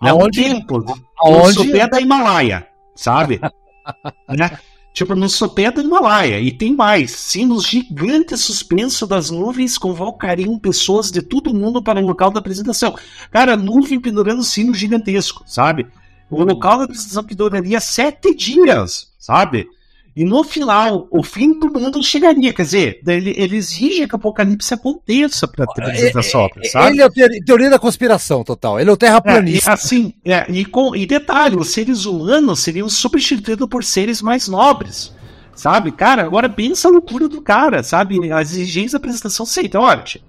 [0.02, 0.48] Um Aonde?
[0.48, 1.54] no Aonde?
[1.54, 3.40] sopé da Himalaia, sabe?
[4.28, 4.58] né?
[4.92, 6.40] Tipo, no sopé da Himalaia.
[6.40, 7.10] E tem mais.
[7.10, 12.96] Sinos gigantes suspensos das nuvens convocariam pessoas de todo mundo para o local da apresentação.
[13.30, 15.86] Cara, nuvem pendurando sino gigantesco, sabe?
[16.30, 19.68] O local da apresentação que duraria sete dias, sabe?
[20.16, 22.50] E no final, o fim do mundo chegaria.
[22.54, 26.92] Quer dizer, ele, ele exige que o apocalipse aconteça para apresentar essa obra, sabe?
[26.92, 27.10] Ele é a
[27.44, 28.80] teoria, da conspiração total.
[28.80, 29.72] Ele é o É, e terraplanista.
[29.72, 35.14] assim, é, e, com, e detalhe, os seres humanos seriam substituídos por seres mais nobres.
[35.54, 38.30] Sabe, cara, agora pensa a loucura do cara, sabe?
[38.32, 40.20] As exigências da apresentação aceitam, olha, tia,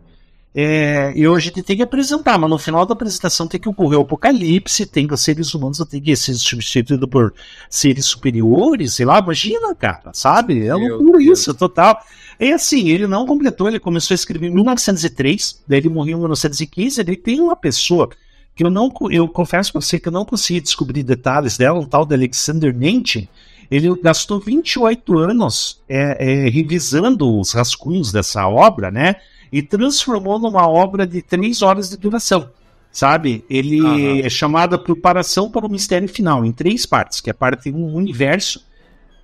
[0.59, 3.69] é, e hoje a gente tem que apresentar, mas no final da apresentação tem que
[3.69, 7.31] ocorrer o apocalipse, tem que os seres humanos tem que ser substituídos por
[7.69, 10.65] seres superiores, sei lá, imagina, cara, sabe?
[10.65, 11.99] É loucura isso, total.
[12.39, 16.21] E assim, ele não completou, ele começou a escrever em 1903, daí ele morreu em
[16.21, 18.09] 1915, ele tem uma pessoa
[18.55, 21.85] que eu não, eu confesso pra você que eu não consegui descobrir detalhes dela, um
[21.85, 23.29] tal de Alexander Nentin,
[23.69, 29.17] ele gastou 28 anos é, é, revisando os rascunhos dessa obra, né?
[29.51, 32.49] E transformou numa obra de três horas de duração.
[32.91, 33.45] Sabe?
[33.49, 34.21] Ele Aham.
[34.25, 37.75] é chamada Preparação para o Mistério Final, em três partes, que é a parte 1,
[37.75, 38.65] o universo,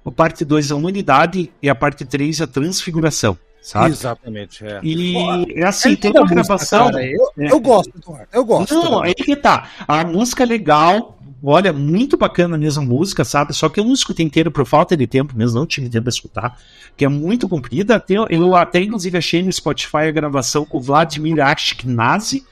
[0.06, 3.38] a parte 2, a humanidade, e a parte 3, a transfiguração.
[3.62, 3.92] Sabe?
[3.92, 4.64] Exatamente.
[4.66, 4.80] É.
[4.84, 6.92] E Pô, é assim, É tem toda uma música, gravação.
[6.92, 7.52] cara, eu, É.
[7.54, 8.28] eu gosto, Eduardo.
[8.34, 8.76] Eu gosto.
[8.76, 9.70] Não, aí que tá.
[9.88, 11.18] A música é legal.
[11.46, 13.54] Olha, muito bacana a música, sabe?
[13.54, 16.10] Só que eu não escutei inteiro por falta de tempo mesmo, não tive tempo pra
[16.10, 16.58] escutar.
[16.96, 18.02] Que é muito comprida.
[18.30, 22.46] Eu até, inclusive, achei no Spotify a gravação com o Vladimir Ashkenazi,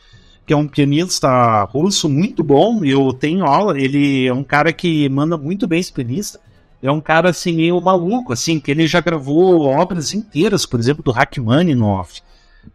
[0.46, 2.84] que é um pianista russo muito bom.
[2.84, 6.42] Eu tenho aula, ele é um cara que manda muito bem esse pianista.
[6.84, 11.02] É um cara, assim, meio maluco, assim, que ele já gravou obras inteiras, por exemplo,
[11.02, 12.22] do Rachmaninoff.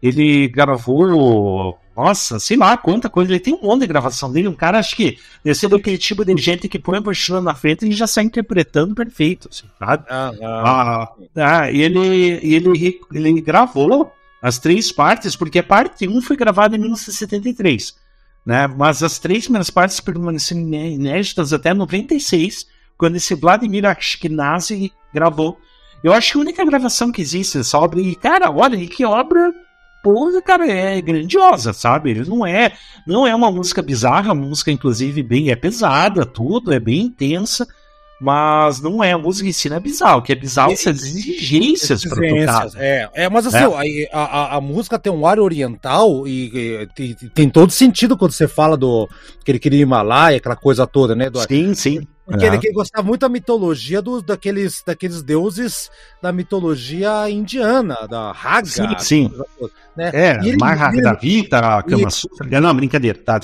[0.01, 3.31] Ele gravou, nossa, sei lá quanta coisa.
[3.31, 4.47] Ele tem um monte de gravação dele.
[4.47, 7.55] Um cara, acho que deve ser daquele tipo de gente que põe a mochila na
[7.55, 10.05] frente e já sai interpretando perfeito, assim, sabe?
[10.07, 10.63] Ah, ah.
[11.35, 16.37] Ah, ah, e ele, ele, ele gravou as três partes, porque a parte 1 foi
[16.37, 17.95] gravada em 1973,
[18.45, 18.67] né?
[18.67, 25.57] Mas as três primeiras partes permaneceram iné- inéditas até 96, quando esse Vladimir Ashkenazi gravou.
[26.03, 29.51] Eu acho que a única gravação que existe dessa obra, e cara, olha, que obra,
[30.07, 32.11] porra, cara, é grandiosa, sabe?
[32.11, 32.71] Ele não é,
[33.05, 37.67] não é uma música bizarra, a música inclusive bem é pesada, tudo, é bem intensa,
[38.19, 40.91] Mas não é, a música em si não é bizarro, o que é bizarro são
[40.91, 42.65] as exigências para tocar.
[42.65, 44.09] Exigências, É, é, mas assim, É.
[44.11, 46.47] a, a, a música tem um ar oriental e,
[46.83, 49.07] e tem, tem todo sentido quando você fala do
[49.45, 51.29] que ele queria Himalaia, aquela coisa toda, né?
[51.47, 52.07] Sim, sim.
[52.25, 52.47] Porque É.
[52.47, 55.89] ele gostava muito da mitologia dos, daqueles, daqueles deuses
[56.21, 58.67] da mitologia indiana, da Raga.
[58.67, 59.31] Sim, sim.
[59.97, 60.11] Né?
[60.13, 62.61] É, ele- Marra ele- da Vita, Kama Sutra.
[62.61, 63.39] Não, brincadeira, tá?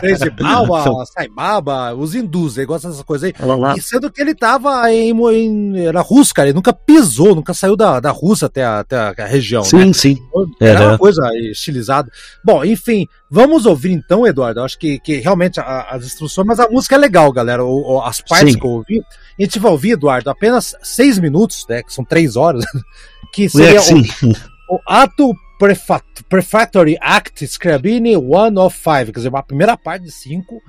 [0.00, 3.46] Crazy Baba, Sai Baba, os hindus, ele gosta dessas coisas aí.
[3.46, 3.74] Lá.
[3.76, 7.76] E sendo que ele tava em, em era russo, cara, ele nunca pisou, nunca saiu
[7.76, 9.68] da, da Rússia até a, até a região, né?
[9.68, 10.18] Sim, sim.
[10.60, 10.88] Era Era.
[10.90, 12.10] uma coisa estilizada.
[12.44, 14.60] Bom, enfim, vamos ouvir então, Eduardo.
[14.60, 17.64] Eu acho que, que realmente a- as instruções, mas a música é legal, galera.
[17.64, 18.58] O- o- as partes Sim.
[18.58, 19.00] que eu ouvi.
[19.38, 21.82] A gente vai ouvir, Eduardo, apenas seis minutos, né?
[21.82, 22.64] Que são três horas.
[23.34, 24.02] Que seria É, sim.
[24.24, 24.34] o,
[24.86, 30.60] ato prefa- Prefatory Act Scriabini One of Five, quer dizer, a primeira parte de cinco.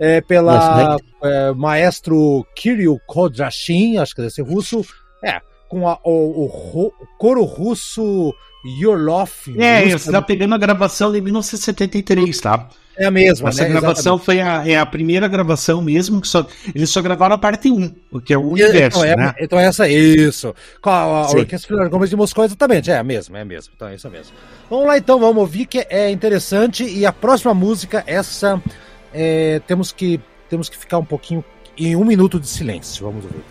[0.00, 0.54] É, pela
[0.84, 4.84] Nossa, é, maestro Kirill Kodrashin, acho que deve ser russo.
[5.22, 8.32] É, com a- o, o o coro russo
[8.64, 9.30] Yurlov.
[9.56, 12.68] É, música você tá pegando a gravação de 1973, tá?
[12.96, 13.70] É a mesma, Essa né?
[13.70, 17.70] gravação foi a, é a primeira gravação mesmo, que só, eles só gravaram a parte
[17.70, 19.34] 1, o que é o universo, então, é, né?
[19.40, 20.54] então essa, isso.
[20.80, 21.30] Com a, a.
[21.30, 22.90] Orquestra Filarmônica de Moscou, exatamente.
[22.90, 23.72] É a mesma, é a mesma.
[23.74, 24.34] Então é isso mesmo.
[24.68, 26.84] Vamos lá então, vamos ouvir que é interessante.
[26.84, 28.62] E a próxima música, essa,
[29.12, 31.42] é, temos, que, temos que ficar um pouquinho
[31.78, 33.06] em um minuto de silêncio.
[33.06, 33.42] Vamos ouvir.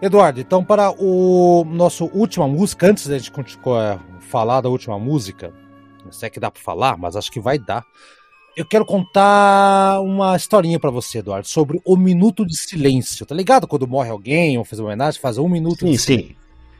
[0.00, 5.52] Eduardo, então para o nosso última música, antes da gente continuar falar da última música,
[6.04, 7.84] não sei que dá para falar, mas acho que vai dar.
[8.56, 13.26] Eu quero contar uma historinha para você, Eduardo, sobre o minuto de silêncio.
[13.26, 13.66] Tá ligado?
[13.66, 16.04] Quando morre alguém ou faz uma homenagem, faz um minuto Sim, de sim.
[16.04, 16.36] silêncio.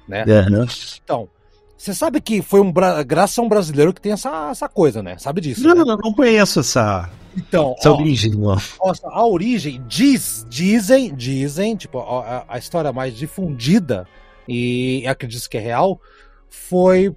[0.09, 0.23] Né?
[0.23, 0.67] Aham.
[1.05, 1.29] Então,
[1.77, 3.03] você sabe que foi um bra...
[3.03, 5.19] graças a um brasileiro que tem essa, essa coisa, né?
[5.19, 5.63] Sabe disso?
[5.63, 5.85] Não, né?
[5.85, 8.61] não, não conheço essa, Então, essa ó, origem, mano.
[8.83, 14.07] Nossa, a origem diz, dizem, dizem, tipo, a, a história mais difundida
[14.49, 16.01] e acredito que é real,
[16.49, 17.15] foi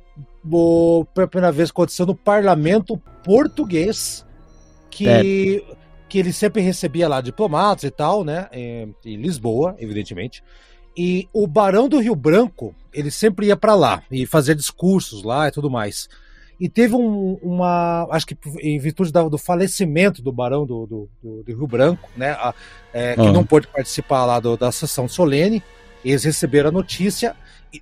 [0.51, 4.25] o, pela primeira vez que aconteceu no parlamento português,
[4.89, 5.63] que,
[6.07, 10.43] que ele sempre recebia lá diplomatas e tal, né, em, em Lisboa, evidentemente,
[10.97, 15.47] e o Barão do Rio Branco, ele sempre ia para lá e fazia discursos lá
[15.47, 16.09] e tudo mais.
[16.59, 18.05] E teve um- uma.
[18.11, 22.09] Acho que em virtude da- do falecimento do Barão do, do- do- do Rio Branco,
[22.17, 22.31] né?
[22.31, 22.53] a-
[22.93, 23.31] é, que Ah.
[23.31, 25.63] não pôde participar lá do- da sessão solene,
[26.03, 27.35] eles receberam a notícia.
[27.73, 27.81] E,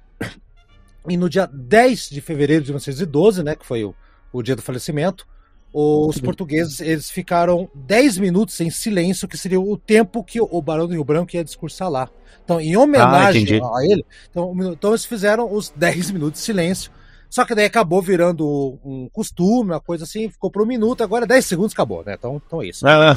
[1.09, 3.55] e no dia 10 de fevereiro de 1912, né?
[3.55, 3.95] Que foi o,
[4.31, 5.25] o dia do falecimento,
[5.73, 10.87] os portugueses eles ficaram 10 minutos em silêncio, que seria o tempo que o Barão
[10.87, 12.09] do Rio Branco ia discursar lá.
[12.43, 13.61] Então, em homenagem entendi.
[13.61, 16.91] a ele, então, então eles fizeram os 10 minutos de silêncio.
[17.29, 21.25] Só que daí acabou virando um costume, uma coisa assim, ficou por um minuto, agora
[21.25, 22.15] 10 segundos acabou, né?
[22.17, 22.87] Então, então é isso.
[22.87, 23.15] Ah,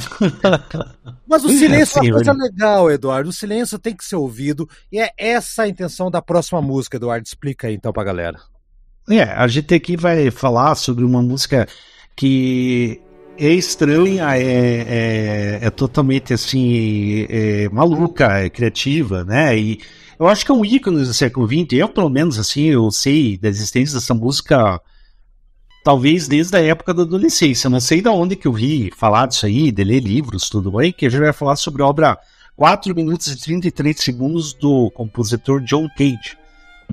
[1.26, 2.44] Mas o silêncio é uma coisa velho.
[2.44, 3.30] legal, Eduardo.
[3.30, 4.68] O silêncio tem que ser ouvido.
[4.90, 7.26] E é essa a intenção da próxima música, Eduardo.
[7.26, 8.40] Explica aí então pra galera.
[9.08, 11.66] É, a gente aqui vai falar sobre uma música
[12.14, 13.00] que
[13.38, 19.56] é estranha, é, é, é totalmente assim, é maluca, é criativa, né?
[19.58, 19.80] E
[20.20, 21.72] eu acho que é um ícone do século XX.
[21.72, 24.78] Eu, pelo menos, assim, eu sei da existência dessa música
[25.82, 27.70] talvez desde a época da adolescência.
[27.70, 30.92] Não sei de onde que eu vi falar disso aí, de ler livros, tudo bem,
[30.92, 32.18] que a gente vai falar sobre a obra
[32.54, 36.36] 4 minutos e 33 segundos do compositor John Cage.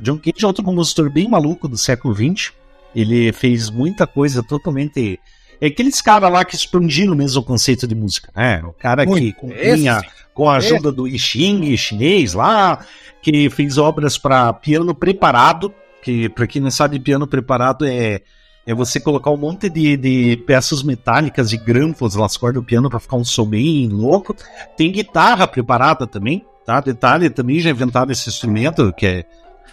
[0.01, 2.53] John Cage é outro compositor bem maluco do século XX.
[2.95, 5.19] Ele fez muita coisa totalmente.
[5.59, 8.61] É aqueles caras lá que expandiram mesmo o conceito de música, né?
[8.63, 9.35] O cara que Muito.
[9.35, 12.85] compunha Esse, com a ajuda do I Ching chinês lá,
[13.21, 18.21] que fez obras para piano preparado, que para quem não sabe, piano preparado é,
[18.65, 22.89] é você colocar um monte de, de peças metálicas e grampos nas cordas do piano
[22.89, 24.35] para ficar um som bem louco.
[24.75, 26.79] Tem guitarra preparada também, tá?
[26.81, 29.25] Detalhe, também já inventaram esse instrumento, que é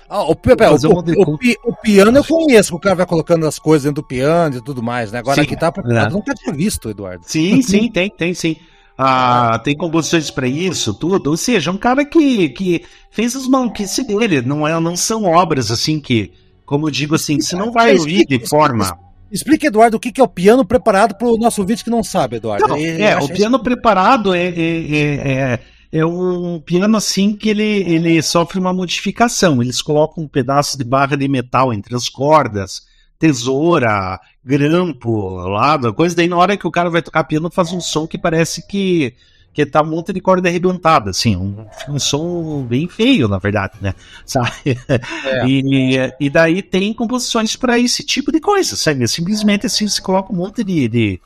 [0.08, 1.38] Ah, o, pera, o- o
[1.70, 4.82] o piano eu conheço, o cara vai colocando as coisas dentro do piano e tudo
[4.82, 5.18] mais, né?
[5.18, 6.08] Agora Sim, aqui tá preparado, é.
[6.08, 7.24] eu nunca tinha visto, Eduardo.
[7.26, 8.56] Sim, sim, tem, tem sim.
[8.96, 11.30] Ah, tem composições para isso, tudo.
[11.30, 14.40] Ou seja, um cara que, que fez as maluquices dele.
[14.40, 16.32] Não, é, não são obras assim que,
[16.64, 18.96] como eu digo assim, você não vai ouvir de forma.
[19.32, 22.68] Explica, Eduardo, o que é o piano preparado pro nosso ouvinte que não sabe, Eduardo.
[22.68, 25.60] Não, é, o piano preparado é, é, é, é,
[25.94, 29.62] é um piano assim que ele, ele sofre uma modificação.
[29.62, 32.82] Eles colocam um pedaço de barra de metal entre as cordas,
[33.16, 36.16] tesoura, grampo, lado, coisa.
[36.16, 39.14] Daí na hora que o cara vai tocar piano faz um som que parece que
[39.52, 43.74] que tá um monte de corda arrebentada, assim, um, um som bem feio, na verdade,
[43.80, 43.94] né?
[44.26, 44.50] Sabe?
[44.88, 45.46] É.
[45.46, 49.06] E, e daí tem composições para esse tipo de coisa, sabe?
[49.06, 51.20] Simplesmente assim, você coloca um monte de, de,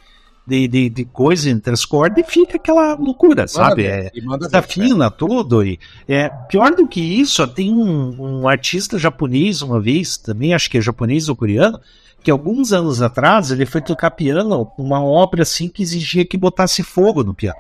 [0.49, 3.83] de, de, de coisa entre as cordas e fica aquela loucura, sabe?
[3.83, 5.65] ver, É, manda desafina tudo.
[5.65, 5.79] E,
[6.09, 10.79] é, pior do que isso, tem um, um artista japonês uma vez, também acho que
[10.79, 11.79] é japonês ou coreano,
[12.23, 16.83] que alguns anos atrás ele foi tocar piano, uma obra assim que exigia que botasse
[16.83, 17.59] fogo no piano.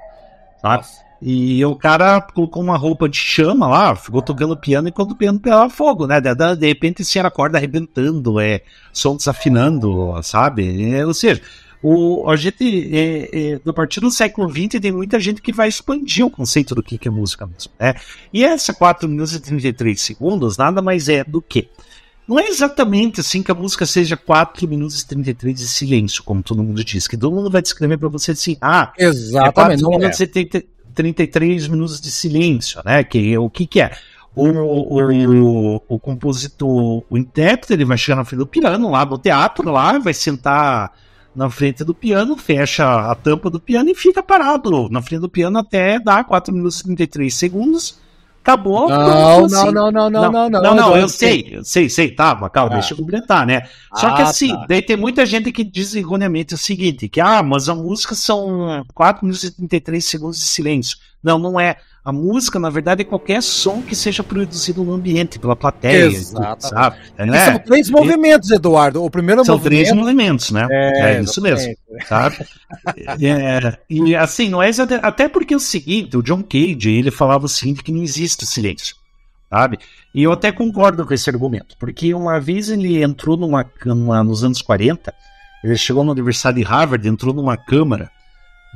[0.61, 0.85] Sabe?
[1.21, 5.41] E o cara colocou uma roupa de chama lá, ficou tocando piano enquanto o piano
[5.41, 6.21] pegava fogo, né?
[6.21, 8.61] De, de- repente tinha a corda arrebentando, é,
[8.93, 10.93] som desafinando, sabe?
[10.95, 11.43] É, ou seja,
[11.83, 15.69] o, a gente, é, é, a partir do século XX, tem muita gente que vai
[15.69, 17.95] expandir o conceito do que que é música mesmo, né?
[18.33, 21.69] E essa 4 minutos e 33 segundos nada mais é do que.
[22.27, 26.43] Não é exatamente assim que a música seja 4 minutos e 33 de silêncio, como
[26.43, 29.83] todo mundo diz, que todo mundo vai descrever para você assim, ah, é Exatamente.
[29.83, 29.99] 4 Não é.
[29.99, 30.63] minutos e 30
[30.99, 33.05] 33 minutos de silêncio, né?
[33.05, 33.93] Que, o que que é?
[34.35, 39.07] O, o, o, o compositor, o intérprete, ele vai chegar na frente do piano lá
[39.07, 40.93] no teatro, lá, vai sentar
[41.39, 45.29] na frente do piano, fecha a tampa do piano e fica parado na frente do
[45.29, 47.99] piano até dar 4 minutos e 33 segundos.
[48.43, 48.89] Acabou.
[48.89, 49.73] Não, pronto, não, assim.
[49.73, 50.63] não, não, não, não, não.
[50.63, 51.09] Não, não, eu Eduardo.
[51.11, 52.79] sei, eu sei, sei, tá, mas calma, Ah.
[52.79, 53.69] deixa eu completar, né?
[53.95, 54.67] Só que Ah, assim, tá.
[54.69, 58.85] daí tem muita gente que diz erroneamente o seguinte, que ah, mas a música são
[58.95, 60.97] 4 minutos e 33 segundos de silêncio.
[61.23, 61.77] Não, não é.
[62.09, 66.15] A música, na verdade, é qualquer som que seja produzido no ambiente, pela plateia, e
[66.15, 66.67] Exatamente.
[66.67, 66.97] sabe?
[67.19, 69.05] É, São três movimentos, Eduardo.
[69.05, 70.07] O primeiro são três movimento.
[70.07, 70.67] movimentos, né?
[70.71, 71.77] É, isso mesmo,
[72.09, 72.47] sabe?
[73.21, 74.71] É, e assim, não é
[75.03, 78.47] até porque é o seguinte, o John Cage, ele falava o seguinte, que não existe
[78.47, 78.97] silêncio,
[79.51, 79.79] sabe?
[80.15, 84.43] E eu até concordo com esse argumento, porque uma vez ele entrou numa, numa nos
[84.43, 85.13] anos 40,
[85.63, 88.11] ele chegou na Universidade de Harvard, entrou numa câmara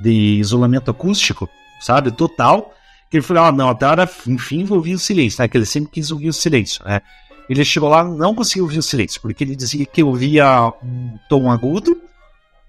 [0.03, 1.49] de isolamento acústico,
[1.81, 2.75] sabe, total,
[3.13, 5.67] que ele falou, ah, não, até agora, enfim, vou ouvir o silêncio, né, que ele
[5.67, 7.03] sempre quis ouvir o silêncio, né.
[7.47, 11.51] Ele chegou lá não conseguiu ouvir o silêncio, porque ele dizia que ouvia um tom
[11.51, 12.01] agudo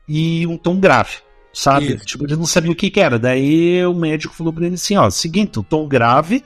[0.05, 1.19] e um tom grave,
[1.53, 1.93] sabe?
[1.93, 2.05] Isso.
[2.05, 3.17] Tipo, ele não sabia o que, que era.
[3.17, 6.43] Daí o médico falou pra ele assim: ó, seguinte, o tom grave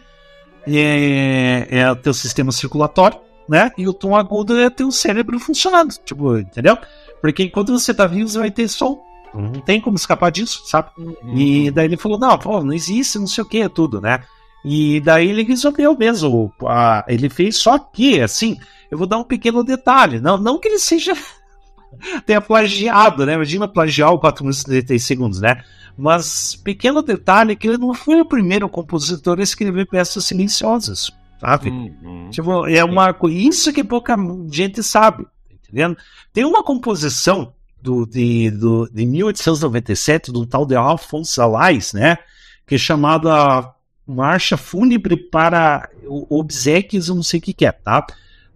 [0.67, 3.17] é, é o teu sistema circulatório,
[3.49, 3.71] né?
[3.75, 6.77] E o tom agudo é teu cérebro funcionando, tipo, entendeu?
[7.19, 9.01] Porque enquanto você tá vivo, você vai ter som.
[9.34, 10.89] Não tem como escapar disso, sabe?
[11.34, 14.23] E daí ele falou: não, pô, não existe, não sei o que, tudo, né?
[14.65, 16.53] E daí ele resolveu mesmo.
[16.65, 18.57] ah, ele fez só que, assim,
[18.91, 20.19] eu vou dar um pequeno detalhe.
[20.19, 21.13] Não, não que ele seja.
[22.25, 23.34] tenha plagiado, né?
[23.34, 25.63] Imagina plagiar o 4 minutos e 33 segundos, né?
[25.97, 31.69] Mas, pequeno detalhe, que ele não foi o primeiro compositor a escrever peças silenciosas, sabe?
[31.69, 32.30] Uhum.
[32.30, 34.15] Tipo, é uma isso que pouca
[34.51, 35.97] gente sabe, tá entendendo?
[36.32, 37.53] Tem uma composição
[37.88, 42.17] do, de, do, de 1897 do tal de Alphonse Salais, né?
[42.65, 43.73] Que é chamada
[44.05, 48.05] Marcha Fúnebre para o- Obsequios, eu não sei o que, que é, tá?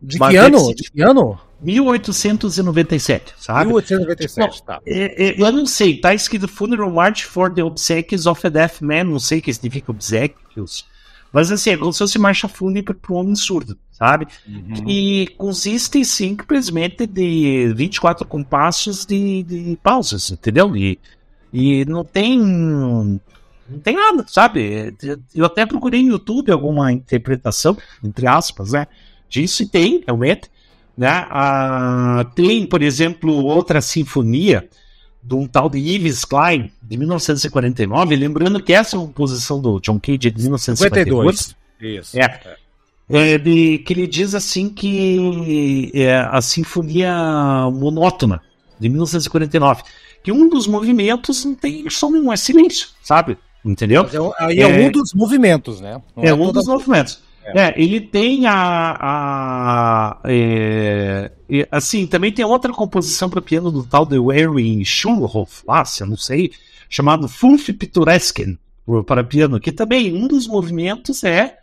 [0.02, 0.60] De Mas que ano?
[0.60, 1.40] ser- De que ano?
[1.62, 3.68] 1897, sabe?
[3.68, 4.80] 1897, tá.
[4.86, 8.82] É, é, eu não sei, tá escrito Funeral March for the Obsequies of a Deaf
[8.84, 10.86] Man, não sei o que significa obsequios.
[11.32, 14.28] Mas assim, é como se fosse marcha fúnebre para um homem surdo, sabe?
[14.48, 14.90] Uhum.
[14.90, 20.76] E consiste simplesmente de 24 compassos de, de pausas, entendeu?
[20.76, 21.00] E,
[21.54, 22.40] e não tem.
[22.40, 24.94] Não tem nada, sabe?
[25.34, 28.88] Eu até procurei no YouTube alguma interpretação, entre aspas, né?
[29.30, 30.52] Disso e tem, realmente.
[30.98, 31.08] Né?
[31.30, 34.68] Ah, tem, por exemplo, outra sinfonia
[35.24, 38.16] de um tal de Yves Klein, de 1949.
[38.16, 41.56] Lembrando que essa é uma composição do John Cage de 1952.
[41.80, 42.00] 52.
[42.00, 42.20] Isso.
[42.20, 42.58] É.
[43.10, 47.14] É, de- que ele diz assim que é a Sinfonia
[47.72, 48.42] Monótona,
[48.80, 49.84] de 1949,
[50.24, 53.38] que um dos movimentos não tem som nenhum, é silêncio, sabe?
[53.66, 54.04] Entendeu?
[54.04, 54.88] Mas é um- aí é, É.
[54.88, 56.02] um dos movimentos, né?
[56.16, 57.22] Não É um toda- dos movimentos.
[57.46, 57.74] É.
[57.82, 58.98] ele tem a.
[59.00, 61.32] a é,
[61.72, 66.08] assim, também tem outra composição para piano do tal de Erwin Schulhoff, lá, se eu
[66.08, 66.52] não sei,
[66.90, 68.58] chamado Funf Pittoresken,
[69.06, 71.58] para piano, que também um dos movimentos é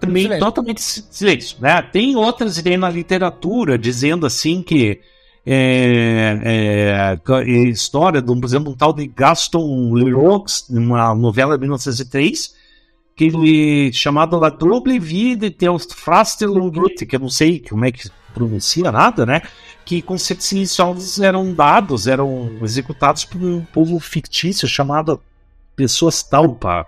[0.00, 0.44] também Silêncio.
[0.44, 1.56] totalmente si- silêncio.
[1.60, 1.82] Né?
[1.82, 5.00] Tem outras ideias na literatura dizendo assim que.
[5.50, 11.56] É, é, é, história, de, um, por exemplo, um tal de Gaston Leroux, numa novela
[11.56, 12.54] de 1903,
[13.18, 16.48] que ele chamado La Double Vie de Teofraster
[17.04, 19.42] que eu não sei como é que pronuncia nada, né?
[19.84, 25.20] Que conceitos silenciosos eram dados, eram executados por um povo fictício chamado
[25.74, 26.86] Pessoas Talpa,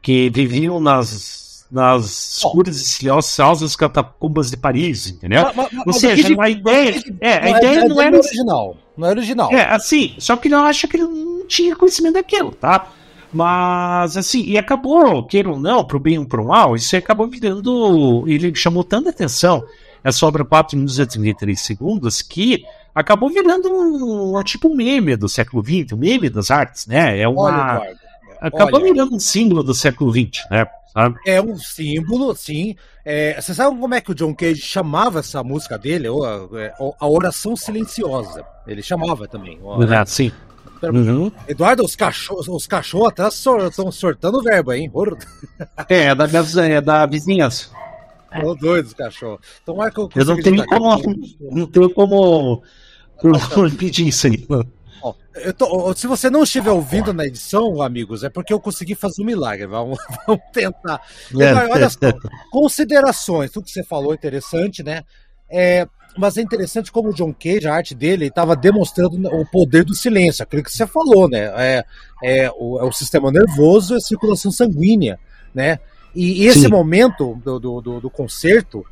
[0.00, 5.42] que viviam nas, nas escuras e silenciosas catacumbas de Paris, entendeu?
[5.54, 8.76] Mas- mas- Ou seja, aquele- a ideia, é, a mas ideia não é era original.
[8.96, 9.52] Não é original.
[9.52, 12.90] é, assim, só que ele acha que ele não tinha conhecimento daquilo, tá?
[13.36, 18.24] Mas, assim, e acabou, queira ou não, pro bem ou pro mal, isso acabou virando.
[18.26, 19.62] Ele chamou tanta atenção,
[20.02, 22.64] essa obra 4 minutos e 33 segundos, que
[22.94, 27.20] acabou virando um, um tipo um meme do século XX, um meme das artes, né?
[27.20, 27.74] É Olha, uma.
[27.74, 28.00] Eduardo.
[28.40, 28.92] acabou olha.
[28.92, 30.66] virando um símbolo do século XX, né?
[30.96, 31.18] Sabe?
[31.26, 32.74] É um símbolo, sim.
[33.04, 36.08] É, você sabe como é que o John Cage chamava essa música dele?
[36.08, 38.46] Ou a, é, a oração silenciosa.
[38.66, 39.58] Ele chamava também.
[39.62, 40.32] ó, É, sim.
[40.82, 41.32] Uhum.
[41.48, 44.90] Eduardo, os cachorros, os cachorros até estão sortando o verbo, hein?
[45.88, 46.26] É, é da,
[46.68, 47.70] é da vizinhança.
[48.40, 49.40] Tô doido os cachorros.
[49.64, 50.92] Tomara que eu Eu não tenho como.
[50.92, 51.36] aqui.
[51.40, 52.62] Não tenho como.
[53.18, 54.46] como impedir isso aí.
[55.56, 59.26] Tô- se você não estiver ouvindo na edição, amigos, é porque eu consegui fazer um
[59.26, 59.66] milagre.
[59.66, 61.00] Vamos, vamos tentar.
[61.30, 61.98] Eduardo, olha só,
[62.50, 65.02] considerações, tudo que você falou é interessante, né?
[65.48, 65.86] É,
[66.16, 69.94] mas é interessante como o John Cage, a arte dele, estava demonstrando o poder do
[69.94, 71.52] silêncio, aquilo que você falou, né?
[71.56, 71.84] É,
[72.22, 75.18] é, o, é o sistema nervoso e a circulação sanguínea,
[75.54, 75.78] né?
[76.14, 76.68] E, e esse Sim.
[76.68, 78.84] momento do, do, do, do concerto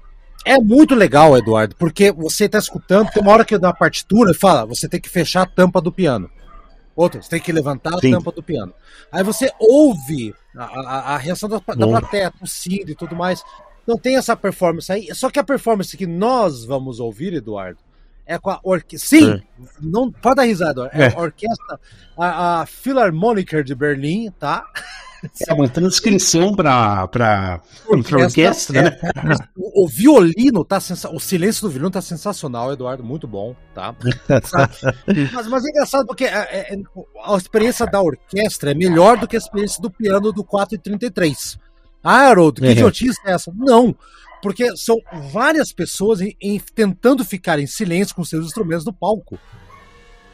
[0.44, 4.66] é muito legal, Eduardo, porque você está escutando, tem uma hora que na partitura fala,
[4.66, 6.30] você tem que fechar a tampa do piano.
[6.94, 8.10] Outra, você tem que levantar a Sim.
[8.12, 8.72] tampa do piano.
[9.10, 13.42] Aí você ouve a, a, a reação da, da plateia, tossindo e tudo mais.
[13.86, 15.14] Não tem essa performance aí.
[15.14, 17.78] Só que a performance que nós vamos ouvir, Eduardo,
[18.26, 19.08] é com a orquestra.
[19.18, 19.42] Sim,
[19.80, 20.90] não pode dar risada.
[20.92, 21.14] É, É.
[21.14, 21.78] a orquestra,
[22.16, 24.64] a, a Philharmoniker de Berlim, tá?
[25.48, 27.62] É uma transcrição para pra,
[28.06, 28.98] pra orquestra, né?
[29.56, 31.16] O, o violino tá sensacional.
[31.16, 33.02] O silêncio do violino tá sensacional, Eduardo.
[33.02, 33.94] Muito bom, tá?
[35.32, 36.76] Mas, mas é engraçado porque é- é-
[37.24, 41.58] a experiência da orquestra é melhor do que a experiência do piano do 433.
[42.04, 42.72] Ah, Haroldo, que É.
[42.72, 43.50] idiotice é essa?
[43.56, 43.94] Não,
[44.42, 44.98] porque são
[45.32, 49.38] várias pessoas em- em- tentando ficar em silêncio com seus instrumentos no palco.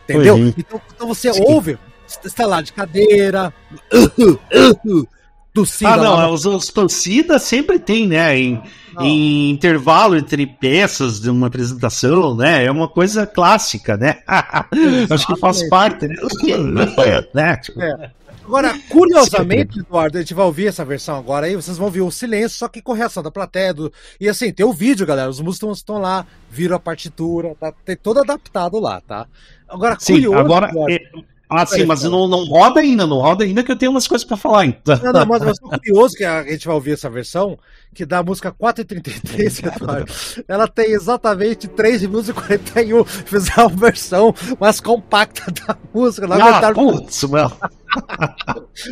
[0.05, 0.37] Entendeu?
[0.37, 0.41] É.
[0.59, 1.43] Então, então você Sim.
[1.47, 1.79] ouve
[2.25, 3.55] estalar de cadeira,
[5.55, 8.37] tossindo Ah, lá não, no- os, os torcidas sempre tem, né?
[8.39, 8.63] Em,
[9.01, 12.65] em intervalo entre peças de uma apresentação, né?
[12.65, 14.19] É uma coisa clássica, né?
[15.11, 16.17] Acho que faz parte, né?
[17.35, 17.57] né?
[17.57, 18.11] Tipo, É.
[18.51, 22.11] Agora, curiosamente, Eduardo, a gente vai ouvir essa versão agora aí, vocês vão ouvir o
[22.11, 23.73] silêncio, só que com reação da plateia.
[23.73, 25.31] do- E assim, tem o vídeo, galera.
[25.31, 29.27] Os músicos estão lá, viram a partitura, tá tem todo adaptado lá, tá?
[29.69, 30.39] Agora, Sim, curioso.
[30.39, 30.69] agora.
[30.69, 33.91] Eduardo, é- Ah, sim, mas não, não roda ainda, não roda ainda que eu tenho
[33.91, 34.67] umas coisas pra falar.
[34.67, 34.97] Então.
[35.03, 37.59] Não, não, mas, mas o curioso que a gente vai ouvir essa versão,
[37.93, 40.13] que da música 433, Eduardo,
[40.47, 43.05] ela tem exatamente 3 minutos e 41.
[43.05, 46.29] Fizeram uma versão mais compacta da música.
[46.29, 47.53] Não Ah, putz, mano.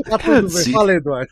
[0.08, 0.72] Tá tudo bem.
[0.72, 1.30] Fala Eduardo.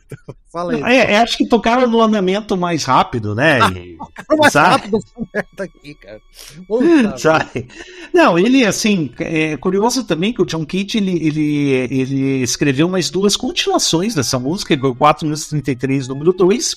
[0.51, 0.81] Fala aí.
[0.83, 3.59] É, é, acho que tocaram no andamento mais rápido, né?
[3.75, 3.97] E-
[4.37, 4.69] mais sabe?
[4.69, 4.99] rápido
[5.33, 6.21] merda aqui, cara.
[6.67, 7.67] Puta Sabe?
[8.13, 13.09] Não, ele, assim, é curioso também que o John Cage, ele, ele, ele escreveu mais
[13.09, 16.75] duas continuações dessa música, o 4 minutos e 33, número 2,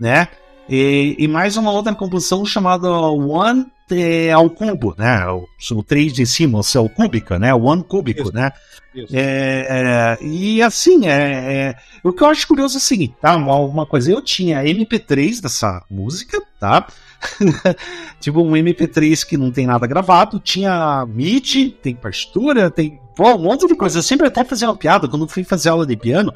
[0.00, 0.28] né?
[0.68, 5.26] E, e mais uma outra composição chamada One é, ao cubo, né?
[5.28, 7.54] O, o 3 de cima, o céu cúbica, né?
[7.54, 8.34] One cúbico, Isso.
[8.34, 8.50] né?
[8.94, 9.14] Isso.
[9.14, 13.36] É, é, e assim, é, é, o que eu acho curioso é o seguinte, tá?
[13.36, 16.86] Uma, uma coisa, eu tinha MP3 dessa música, tá?
[18.20, 23.38] tipo um MP3 que não tem nada gravado, tinha MIDI, tem partitura, tem pô, um
[23.42, 23.98] monte de coisa.
[23.98, 26.32] Eu sempre até fazia uma piada, quando fui fazer aula de piano,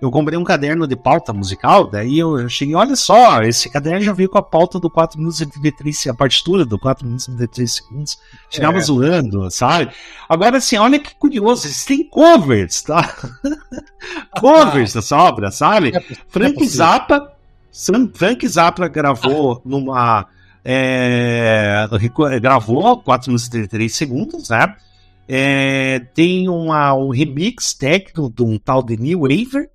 [0.00, 4.00] eu comprei um caderno de pauta musical, daí eu, eu cheguei, olha só, esse caderno
[4.02, 7.26] já veio com a pauta do 4 minutos e 33, a partitura do 4 minutos
[7.26, 8.18] e 33 segundos.
[8.50, 8.80] Chegava É.
[8.80, 9.90] zoando, sabe?
[10.28, 13.14] Agora, assim, olha que curioso, eles têm covers, tá?
[14.40, 15.92] covers dessa obra, sabe?
[15.94, 16.76] É é Frank possível.
[16.76, 17.32] Zappa,
[17.70, 20.26] Sam- Frank Zappa gravou numa.
[20.64, 21.86] é,
[22.40, 24.74] gravou 4 minutos e 33 segundos, né?
[25.26, 29.70] É, tem uma, um remix técnico de um tal de New Waver,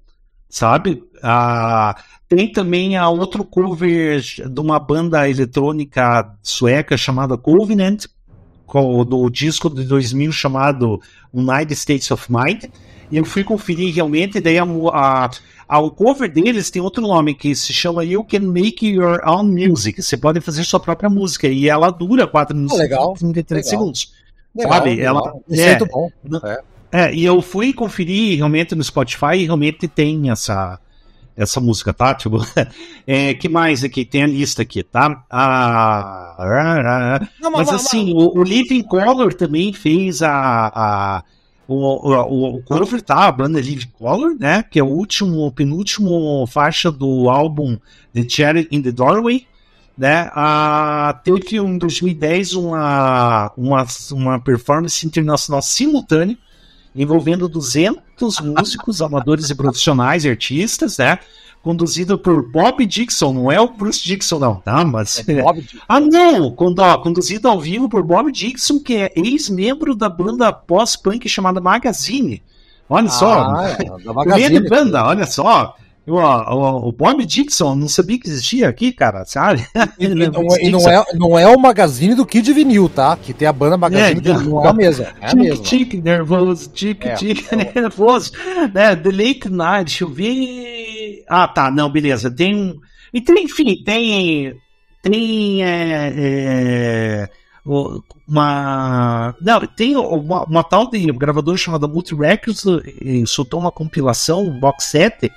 [0.49, 1.03] sabe?
[1.23, 1.95] Ah,
[2.27, 8.05] tem também a outro cover de uma banda eletrônica sueca chamada Covenant,
[8.65, 11.01] com- do disco de 2000 chamado
[11.33, 12.65] United States of Mind.
[13.11, 15.29] E eu fui conferir realmente, daí a, a,
[15.67, 19.45] a- o cover deles tem outro nome que se chama You Can Make Your Own
[19.45, 19.99] Music.
[20.01, 23.65] Você pode fazer sua própria música e ela dura 4 minutos Ah, legal, e 33
[23.65, 23.69] legal.
[23.79, 24.13] segundos.
[24.55, 25.15] Legal, Sabe, legal.
[25.17, 25.87] ela- Conceito é.
[25.87, 26.09] bom.
[26.45, 26.61] É,
[27.13, 30.79] e eu fui conferir realmente no Spotify e realmente tem essa
[31.39, 32.13] essa música, tá?
[32.13, 32.45] Tipo,
[33.07, 34.03] é, que mais aqui?
[34.03, 35.23] Tem a lista aqui, tá?
[35.29, 36.35] Ah,
[37.39, 41.23] Não, mas assim, o, o Living Color também fez a, a
[41.65, 43.27] o, o, o cover, tá?
[43.27, 44.63] A banda Living Color, né?
[44.63, 47.77] Que é o último, o penúltimo faixa do álbum
[48.13, 49.47] The Cherry in the Doorway,
[49.97, 50.29] né?
[50.33, 56.37] Ah, teve em 2010 uma, uma, uma performance internacional simultânea
[56.95, 61.19] envolvendo 200 músicos, amadores e profissionais e artistas, né?
[61.61, 64.83] Conduzido por Bob Dixon, não é o Bruce Dixon, não, tá?
[64.85, 65.27] Mas.
[65.27, 65.43] É.
[65.87, 66.51] Ah, não!
[66.51, 71.59] Quando, ó, conduzido ao vivo por Bob Dixon, que é ex-membro da banda pós-punk chamada
[71.59, 72.41] Magazine.
[72.87, 74.69] Olha só, Ah, é, da grande Magazine.
[74.69, 75.75] banda, olha só.
[76.09, 79.65] O, o, o Bob Dixon, não sabia que existia aqui, cara, sabe?
[79.99, 83.15] E, e não, é- e não é, não é o magazine do Kid Vinil, tá?
[83.15, 84.65] Que tem a banda magazine, É, do- não.
[84.65, 85.05] é a mesma.
[85.21, 85.63] É a Tique, mesma.
[85.63, 87.15] tique, nervoso, tique, É.
[87.79, 88.31] nervoso.
[88.73, 88.95] Né?
[88.95, 91.23] The Late Night, deixa eu ver.
[91.29, 92.31] Ah, tá, não, beleza.
[92.31, 92.79] Tem um.
[93.13, 94.53] E tem, enfim, tem.
[95.01, 95.63] Tem.
[95.63, 97.29] É, é,
[98.27, 99.35] uma.
[99.41, 102.63] Não, tem uma, uma tal de gravadora chamada Multi Records
[103.27, 105.31] soltou uma compilação, um box set,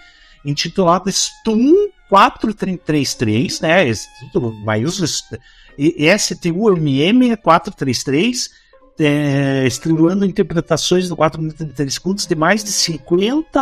[0.45, 1.74] intitulada Stum
[2.09, 3.88] 4333, né?
[3.88, 5.09] esse título maiúsculo.
[6.18, 8.62] STUMM 433
[9.01, 13.61] é, estreando interpretações do 4 minutos e 33 segundos de mais de 50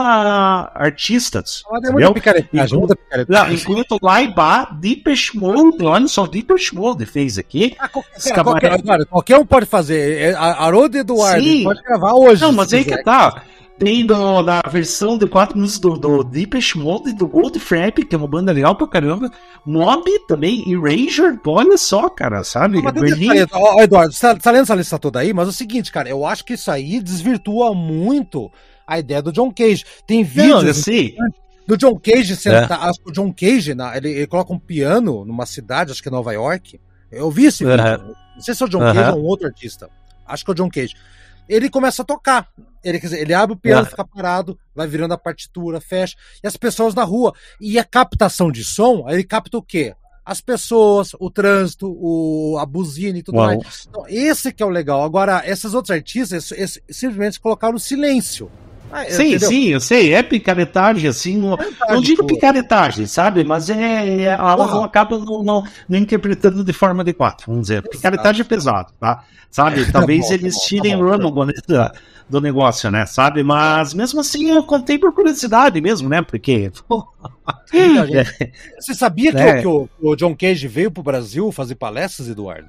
[0.74, 1.62] artistas.
[1.70, 2.12] Mas é entendeu?
[2.14, 3.54] picaretagem, Não, picaretagem.
[3.54, 7.76] enquanto lá embaixo, Deepesh Mode, olha só, Deepesh Mode fez aqui.
[7.78, 10.18] Ah, qualquer, cara, qualquer, um pode fazer.
[10.18, 11.64] É, A Haroldo Eduardo Sim.
[11.64, 12.42] pode gravar hoje.
[12.42, 12.98] Não, mas aí quiser.
[12.98, 13.42] que tá.
[13.80, 18.18] Tem do, na versão de 4 minutos do, do Deepesh Mode, do Goldfrapp, que é
[18.18, 19.30] uma banda legal pra caramba.
[19.64, 22.82] Mob também, Erasure, olha só, cara, sabe?
[22.82, 25.50] Mas Berlim, ó, ó, Eduardo, você tá, tá lendo essa lista toda aí, mas é
[25.50, 28.50] o seguinte, cara, eu acho que isso aí desvirtua muito
[28.86, 29.84] a ideia do John Cage.
[30.06, 31.16] Tem não, eu vídeos sei.
[31.66, 32.36] do John Cage É.
[32.36, 32.82] sentar.
[32.86, 36.08] Acho que o John Cage, na- ele, ele coloca um piano numa cidade, acho que
[36.08, 36.78] é Nova York.
[37.10, 37.80] Eu vi esse vídeo.
[37.80, 38.14] Aham.
[38.34, 38.94] Não sei se é o John Aham.
[38.94, 39.88] Cage ou um outro artista.
[40.26, 40.94] Acho que é o John Cage.
[41.50, 42.48] Ele começa a tocar.
[42.82, 43.90] Ele, quer dizer, ele abre o piano, Ah.
[43.90, 46.16] fica parado, vai virando a partitura, fecha.
[46.42, 47.34] E as pessoas na rua.
[47.60, 49.94] E a captação de som, ele capta o quê?
[50.24, 53.46] As pessoas, o trânsito, o, a buzina e tudo Uau.
[53.48, 53.86] mais.
[53.88, 55.02] Então, esse que é o legal.
[55.02, 58.50] Agora, esses outros artistas eles- eles simplesmente colocaram silêncio.
[58.92, 59.48] Ah, Sim, entendeu?
[59.48, 61.56] sim, eu sei, é picaretagem, assim, não,
[61.88, 62.26] não digo pô.
[62.26, 63.44] picaretagem, sabe?
[63.44, 63.74] Mas é,
[64.22, 64.74] é- ela Porra.
[64.74, 67.82] não acaba não, não, não interpretando de forma adequada, vamos dizer.
[67.88, 69.22] Picaretagem é pesado, tá?
[69.50, 69.84] Sabe?
[69.92, 71.04] Talvez bom, tá eles bom, tá tirem bom.
[71.44, 71.92] o da-
[72.28, 73.06] do negócio, né?
[73.06, 73.42] Sabe?
[73.42, 76.22] Mas mesmo assim eu contei por curiosidade mesmo, né?
[76.22, 76.70] Porque.
[76.88, 77.04] pô,
[77.72, 79.66] gente- Você sabia que, É.
[79.66, 82.68] o, que o John Cage veio pro Brasil fazer palestras, Eduardo?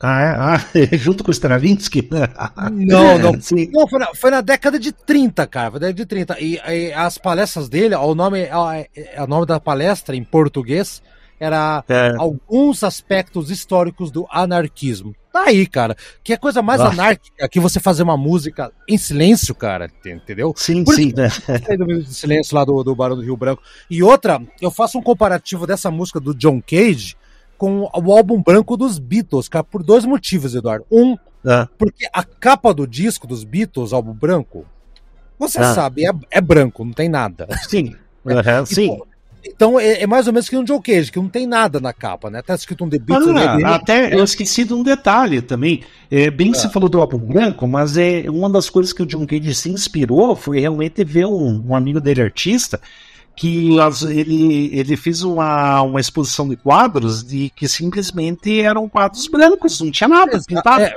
[0.00, 0.26] Ah, é?
[0.36, 0.60] Ah,
[0.96, 2.08] junto com o Stravinsky?
[2.72, 3.40] Não, não.
[3.40, 3.68] Sim.
[3.72, 5.70] Não, foi na, foi na década de 30, cara.
[5.72, 6.40] Foi na década de 30.
[6.40, 11.02] E, e as palestras dele, o nome, é- é- o nome da palestra em português
[11.40, 12.14] era É.
[12.16, 15.14] Alguns Aspectos Históricos do Anarquismo.
[15.32, 15.96] Tá aí, cara.
[16.24, 16.88] Que é coisa mais Ah.
[16.88, 19.90] anárquica que você fazer uma música em silêncio, cara.
[20.04, 20.52] Entendeu?
[20.56, 21.28] Sim, Por sim, né?
[21.68, 23.62] Aí do Silêncio lá do, do Barão do Rio Branco.
[23.90, 27.14] E outra, eu faço um comparativo dessa música do John Cage
[27.58, 30.86] com o álbum branco dos Beatles, cara, por dois motivos, Eduardo.
[30.90, 34.64] Um, Ah, porque a capa do disco dos Beatles, álbum branco,
[35.38, 35.74] você Ah.
[35.74, 37.46] sabe, é, é branco, não tem nada.
[37.68, 37.94] Sim.
[38.26, 38.86] Aham, sim.
[38.86, 39.06] Então,
[39.44, 41.92] então é, é mais ou menos que um John Cage, que não tem nada na
[41.92, 42.42] capa, né?
[42.42, 43.28] Tá escrito um The Beatles.
[43.28, 43.64] Ah, né?
[43.66, 45.82] até eu esqueci de um detalhe também.
[46.10, 49.06] É, bem que você falou do álbum branco, mas é uma das coisas que o
[49.06, 52.80] John Cage se inspirou foi realmente ver um, um amigo dele artista
[53.38, 59.28] que as- ele, ele fez uma, uma exposição de quadros de que simplesmente eram quadros
[59.28, 60.82] brancos, não tinha nada pintado.
[60.82, 60.94] É,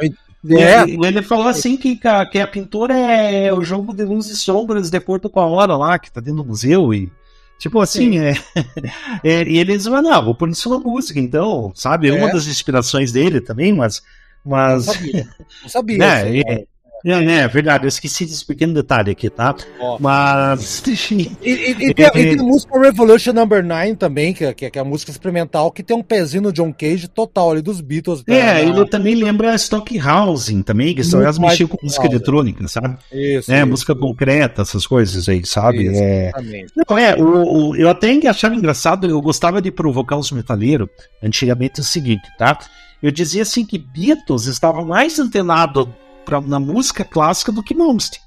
[0.49, 4.35] é, ele- falou assim que, a- que a pintura é o jogo de luz e
[4.35, 7.11] sombras de acordo com a hora lá que tá dentro do museu e
[7.59, 8.33] tipo assim, é,
[9.23, 12.33] é, e eles não, vou pôr isso na música, então, sabe, é uma É.
[12.33, 14.01] das inspirações dele também, mas,
[14.43, 15.27] não mas, sabia.
[15.61, 15.97] Não sabia.
[16.43, 16.63] né,
[17.05, 19.97] é, é, é, é verdade, eu esqueci desse pequeno detalhe aqui, tá, ó.
[19.99, 20.81] mas,
[21.11, 24.65] E, e- e tem, e tem a música Revolution Number 9 também, que, é- que,
[24.65, 27.61] é- que é a música experimental, que tem um pezinho no John Cage total ali
[27.61, 28.23] dos Beatles.
[28.27, 32.97] é, da- ele também lembra Stockhousing também, que Muito elas mexiam com música eletrônica, sabe,
[33.11, 36.27] Isso, é, isso, música concreta, essas coisas aí, sabe, isso, é...
[36.29, 36.73] exatamente.
[36.89, 40.87] Não, é, o, o- eu até achava engraçado, eu gostava de provocar os metaleiros
[41.23, 42.57] antigamente o seguinte, tá?
[43.01, 45.91] Eu dizia assim que Beatles estava mais antenado
[46.25, 48.21] pra, na música clássica do que Malmsteen.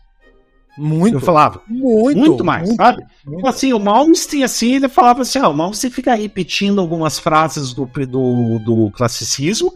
[0.77, 3.05] Muito, Eu falava, muito, muito, mais, muito, sabe?
[3.25, 3.39] muito.
[3.39, 7.73] Então, assim, o Malmsteen, assim, ele falava assim, ó, o Malmsteen fica repetindo algumas frases
[7.73, 9.73] do, do, do classicismo,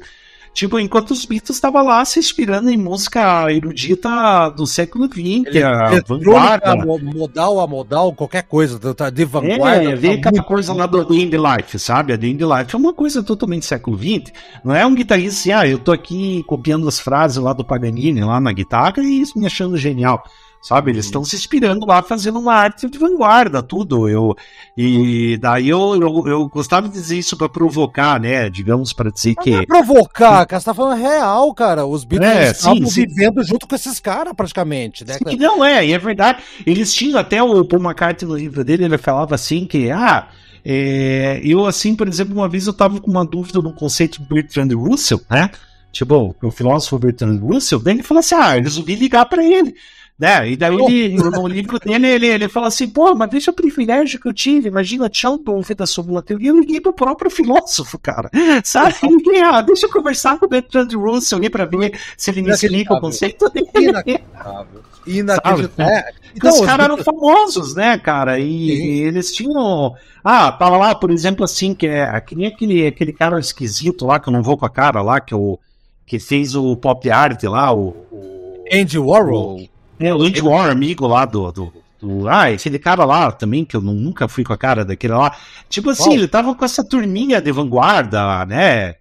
[0.59, 5.23] tipo, enquanto os Beatles estavam lá se inspirando em música erudita do século XX,
[5.65, 9.93] a Eletrônica, vanguarda, mo- modal a modal, qualquer coisa, tá de vanguarda.
[9.93, 12.13] É, vê tá aquela muito- coisa lá do, do Indie Life, sabe?
[12.13, 14.33] A do Indie Life é uma coisa totalmente século XX.
[14.65, 18.21] Não é um guitarrista assim, ah, eu tô aqui copiando as frases lá do Paganini
[18.23, 20.23] lá na guitarra e isso me achando genial.
[20.61, 24.09] Sabe, eles estão se inspirando lá, fazendo uma arte de vanguarda, tudo.
[24.09, 24.37] Eu,
[24.77, 28.51] e daí eu, eu, eu gostava de dizer isso para provocar, né?
[28.51, 29.67] Digamos, para dizer Não é que.
[29.67, 31.87] provocar, cara, você tá falando real, cara.
[31.87, 33.07] Os Beatles É, estavam sim, sim.
[33.07, 35.17] vivendo junto com esses caras, praticamente, né?
[35.19, 36.43] Que não é, e é verdade.
[36.67, 40.29] Eles tinham até o Paul McCartney no livro dele, ele falava assim que, ah,
[40.65, 44.35] é, eu assim, por exemplo, uma vez eu tava com uma dúvida no conceito do
[44.35, 45.51] Bertrand Russell, né?
[45.93, 49.75] Tipo, o filósofo Bertrand Russell, daí ele falou assim, ah, eu resolvi ligar pra ele.
[50.19, 50.51] Né?
[50.51, 54.19] E daí ele, no livro dele, ele, ele fala assim, pô, mas deixa o privilégio
[54.19, 58.29] que eu tive, imagina, Sheldon fez a sua teoria, eu liguei pro próprio filósofo, cara.
[58.65, 58.97] Sabe?
[59.05, 62.51] Ninguém, ah, deixa eu conversar com o Bertrand Russell ali pra ver se ele me
[62.51, 63.69] explica o conceito dele.
[63.77, 64.83] Inacreditável.
[65.07, 65.87] Inacreditável.
[65.87, 68.41] É, Então, Então, os caras eram famosos, né, cara?
[68.41, 69.95] E, e eles tinham.
[70.25, 74.19] Ah, tava lá, por exemplo, assim, que é que nem aquele, aquele cara esquisito lá,
[74.19, 75.59] que eu não vou com a cara lá, que, é o,
[76.05, 77.95] que fez o pop art lá, o.
[78.11, 79.69] o Andy Warhol.
[80.01, 81.51] É, o Andy Warren, amigo lá do.
[81.53, 84.85] do, do- ah, aquele cara lá também, que eu nu- nunca fui com a cara
[84.85, 85.35] daquele lá.
[85.69, 88.95] Tipo assim, ele tava com essa turminha de vanguarda, né?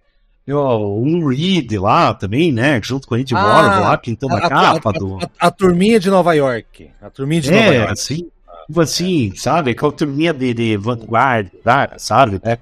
[0.50, 2.80] O Reed lá também, né?
[2.82, 5.18] Junto com o Andy Ah, Warren lá, pintando a, A, a- capa a- do.
[5.18, 6.90] a- a turminha de Nova York.
[7.02, 7.92] A turminha de Nova É, York.
[7.92, 8.26] assim,
[8.66, 9.74] tipo assim, sabe?
[9.74, 11.50] Com a turminha de, de vanguarda,
[11.98, 12.40] sabe?
[12.42, 12.56] Né?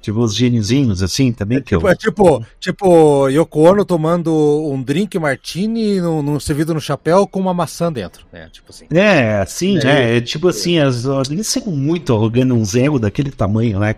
[0.00, 1.78] Tipo os gêniozinhos, assim, também que eu...
[1.78, 4.32] Tipo, é tipo, tipo, Yoko Ono tomando
[4.70, 8.26] um drink martini num, num servido no chapéu com uma maçã dentro.
[8.32, 8.86] É, tipo assim.
[8.92, 10.16] É, assim, É, né?
[10.16, 13.94] É, tipo assim, as, eles são muito arrogando um zero daquele tamanho, né?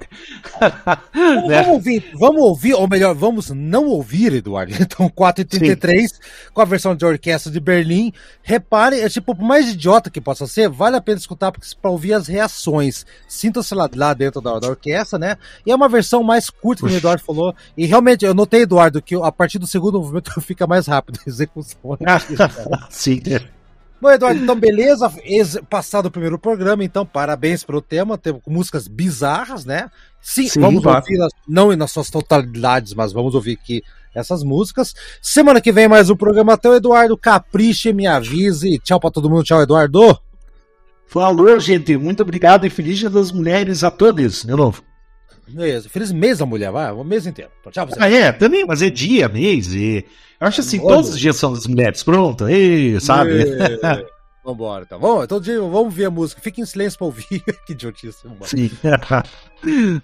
[0.60, 1.62] Vamos, Né?
[1.62, 4.74] vamos ouvir, vamos ouvir, ou melhor, vamos não ouvir, Eduardo.
[4.88, 6.06] Então, 4h33,
[6.52, 8.12] com a versão de orquestra de Berlim.
[8.42, 11.90] Repare, é tipo, por mais idiota que possa ser, vale a pena escutar porque para
[11.90, 13.04] ouvir as reações.
[13.28, 15.36] Sinta-se lá, lá dentro da, da orquestra, né?
[15.66, 17.54] E é uma versão mais curta, como o Eduardo falou.
[17.76, 21.28] E realmente, eu notei, Eduardo, que a partir do segundo movimento fica mais rápido a
[21.28, 21.98] execução.
[22.90, 23.40] Sim, é.
[24.00, 25.12] Bom, Eduardo, então beleza.
[25.24, 28.16] Ex- Passado o primeiro programa, então parabéns pelo tema.
[28.16, 29.90] Temos músicas bizarras, né?
[30.20, 31.00] Sim, Sim, vamos claro.
[31.04, 33.82] ouvir, não nas suas totalidades, mas vamos ouvir aqui
[34.14, 34.94] essas músicas.
[35.20, 36.52] Semana que vem mais um programa.
[36.52, 38.78] Até o Eduardo Capriche, me avise.
[38.78, 39.42] Tchau pra todo mundo.
[39.42, 40.16] Tchau, Eduardo.
[41.06, 41.96] Falou, gente.
[41.96, 44.82] Muito obrigado e feliz dia das mulheres a todos, de novo.
[45.48, 45.88] Beleza.
[45.88, 46.92] Feliz mês da mulher, vai.
[46.92, 47.50] O mês inteiro.
[47.60, 47.96] Então, tchau você.
[48.00, 50.04] Ah, é, também, mas é dia, mês, e...
[50.40, 50.88] Eu acho assim, Olha.
[50.96, 53.42] todos os dias são das mulheres, pronto, aí, sabe?
[53.42, 54.06] É.
[54.44, 54.98] Vambora, então.
[54.98, 56.40] Vamos, então, vamos ver a música.
[56.40, 57.42] Fique em silêncio pra ouvir.
[57.66, 58.26] que idiotice.
[58.44, 58.70] Sim.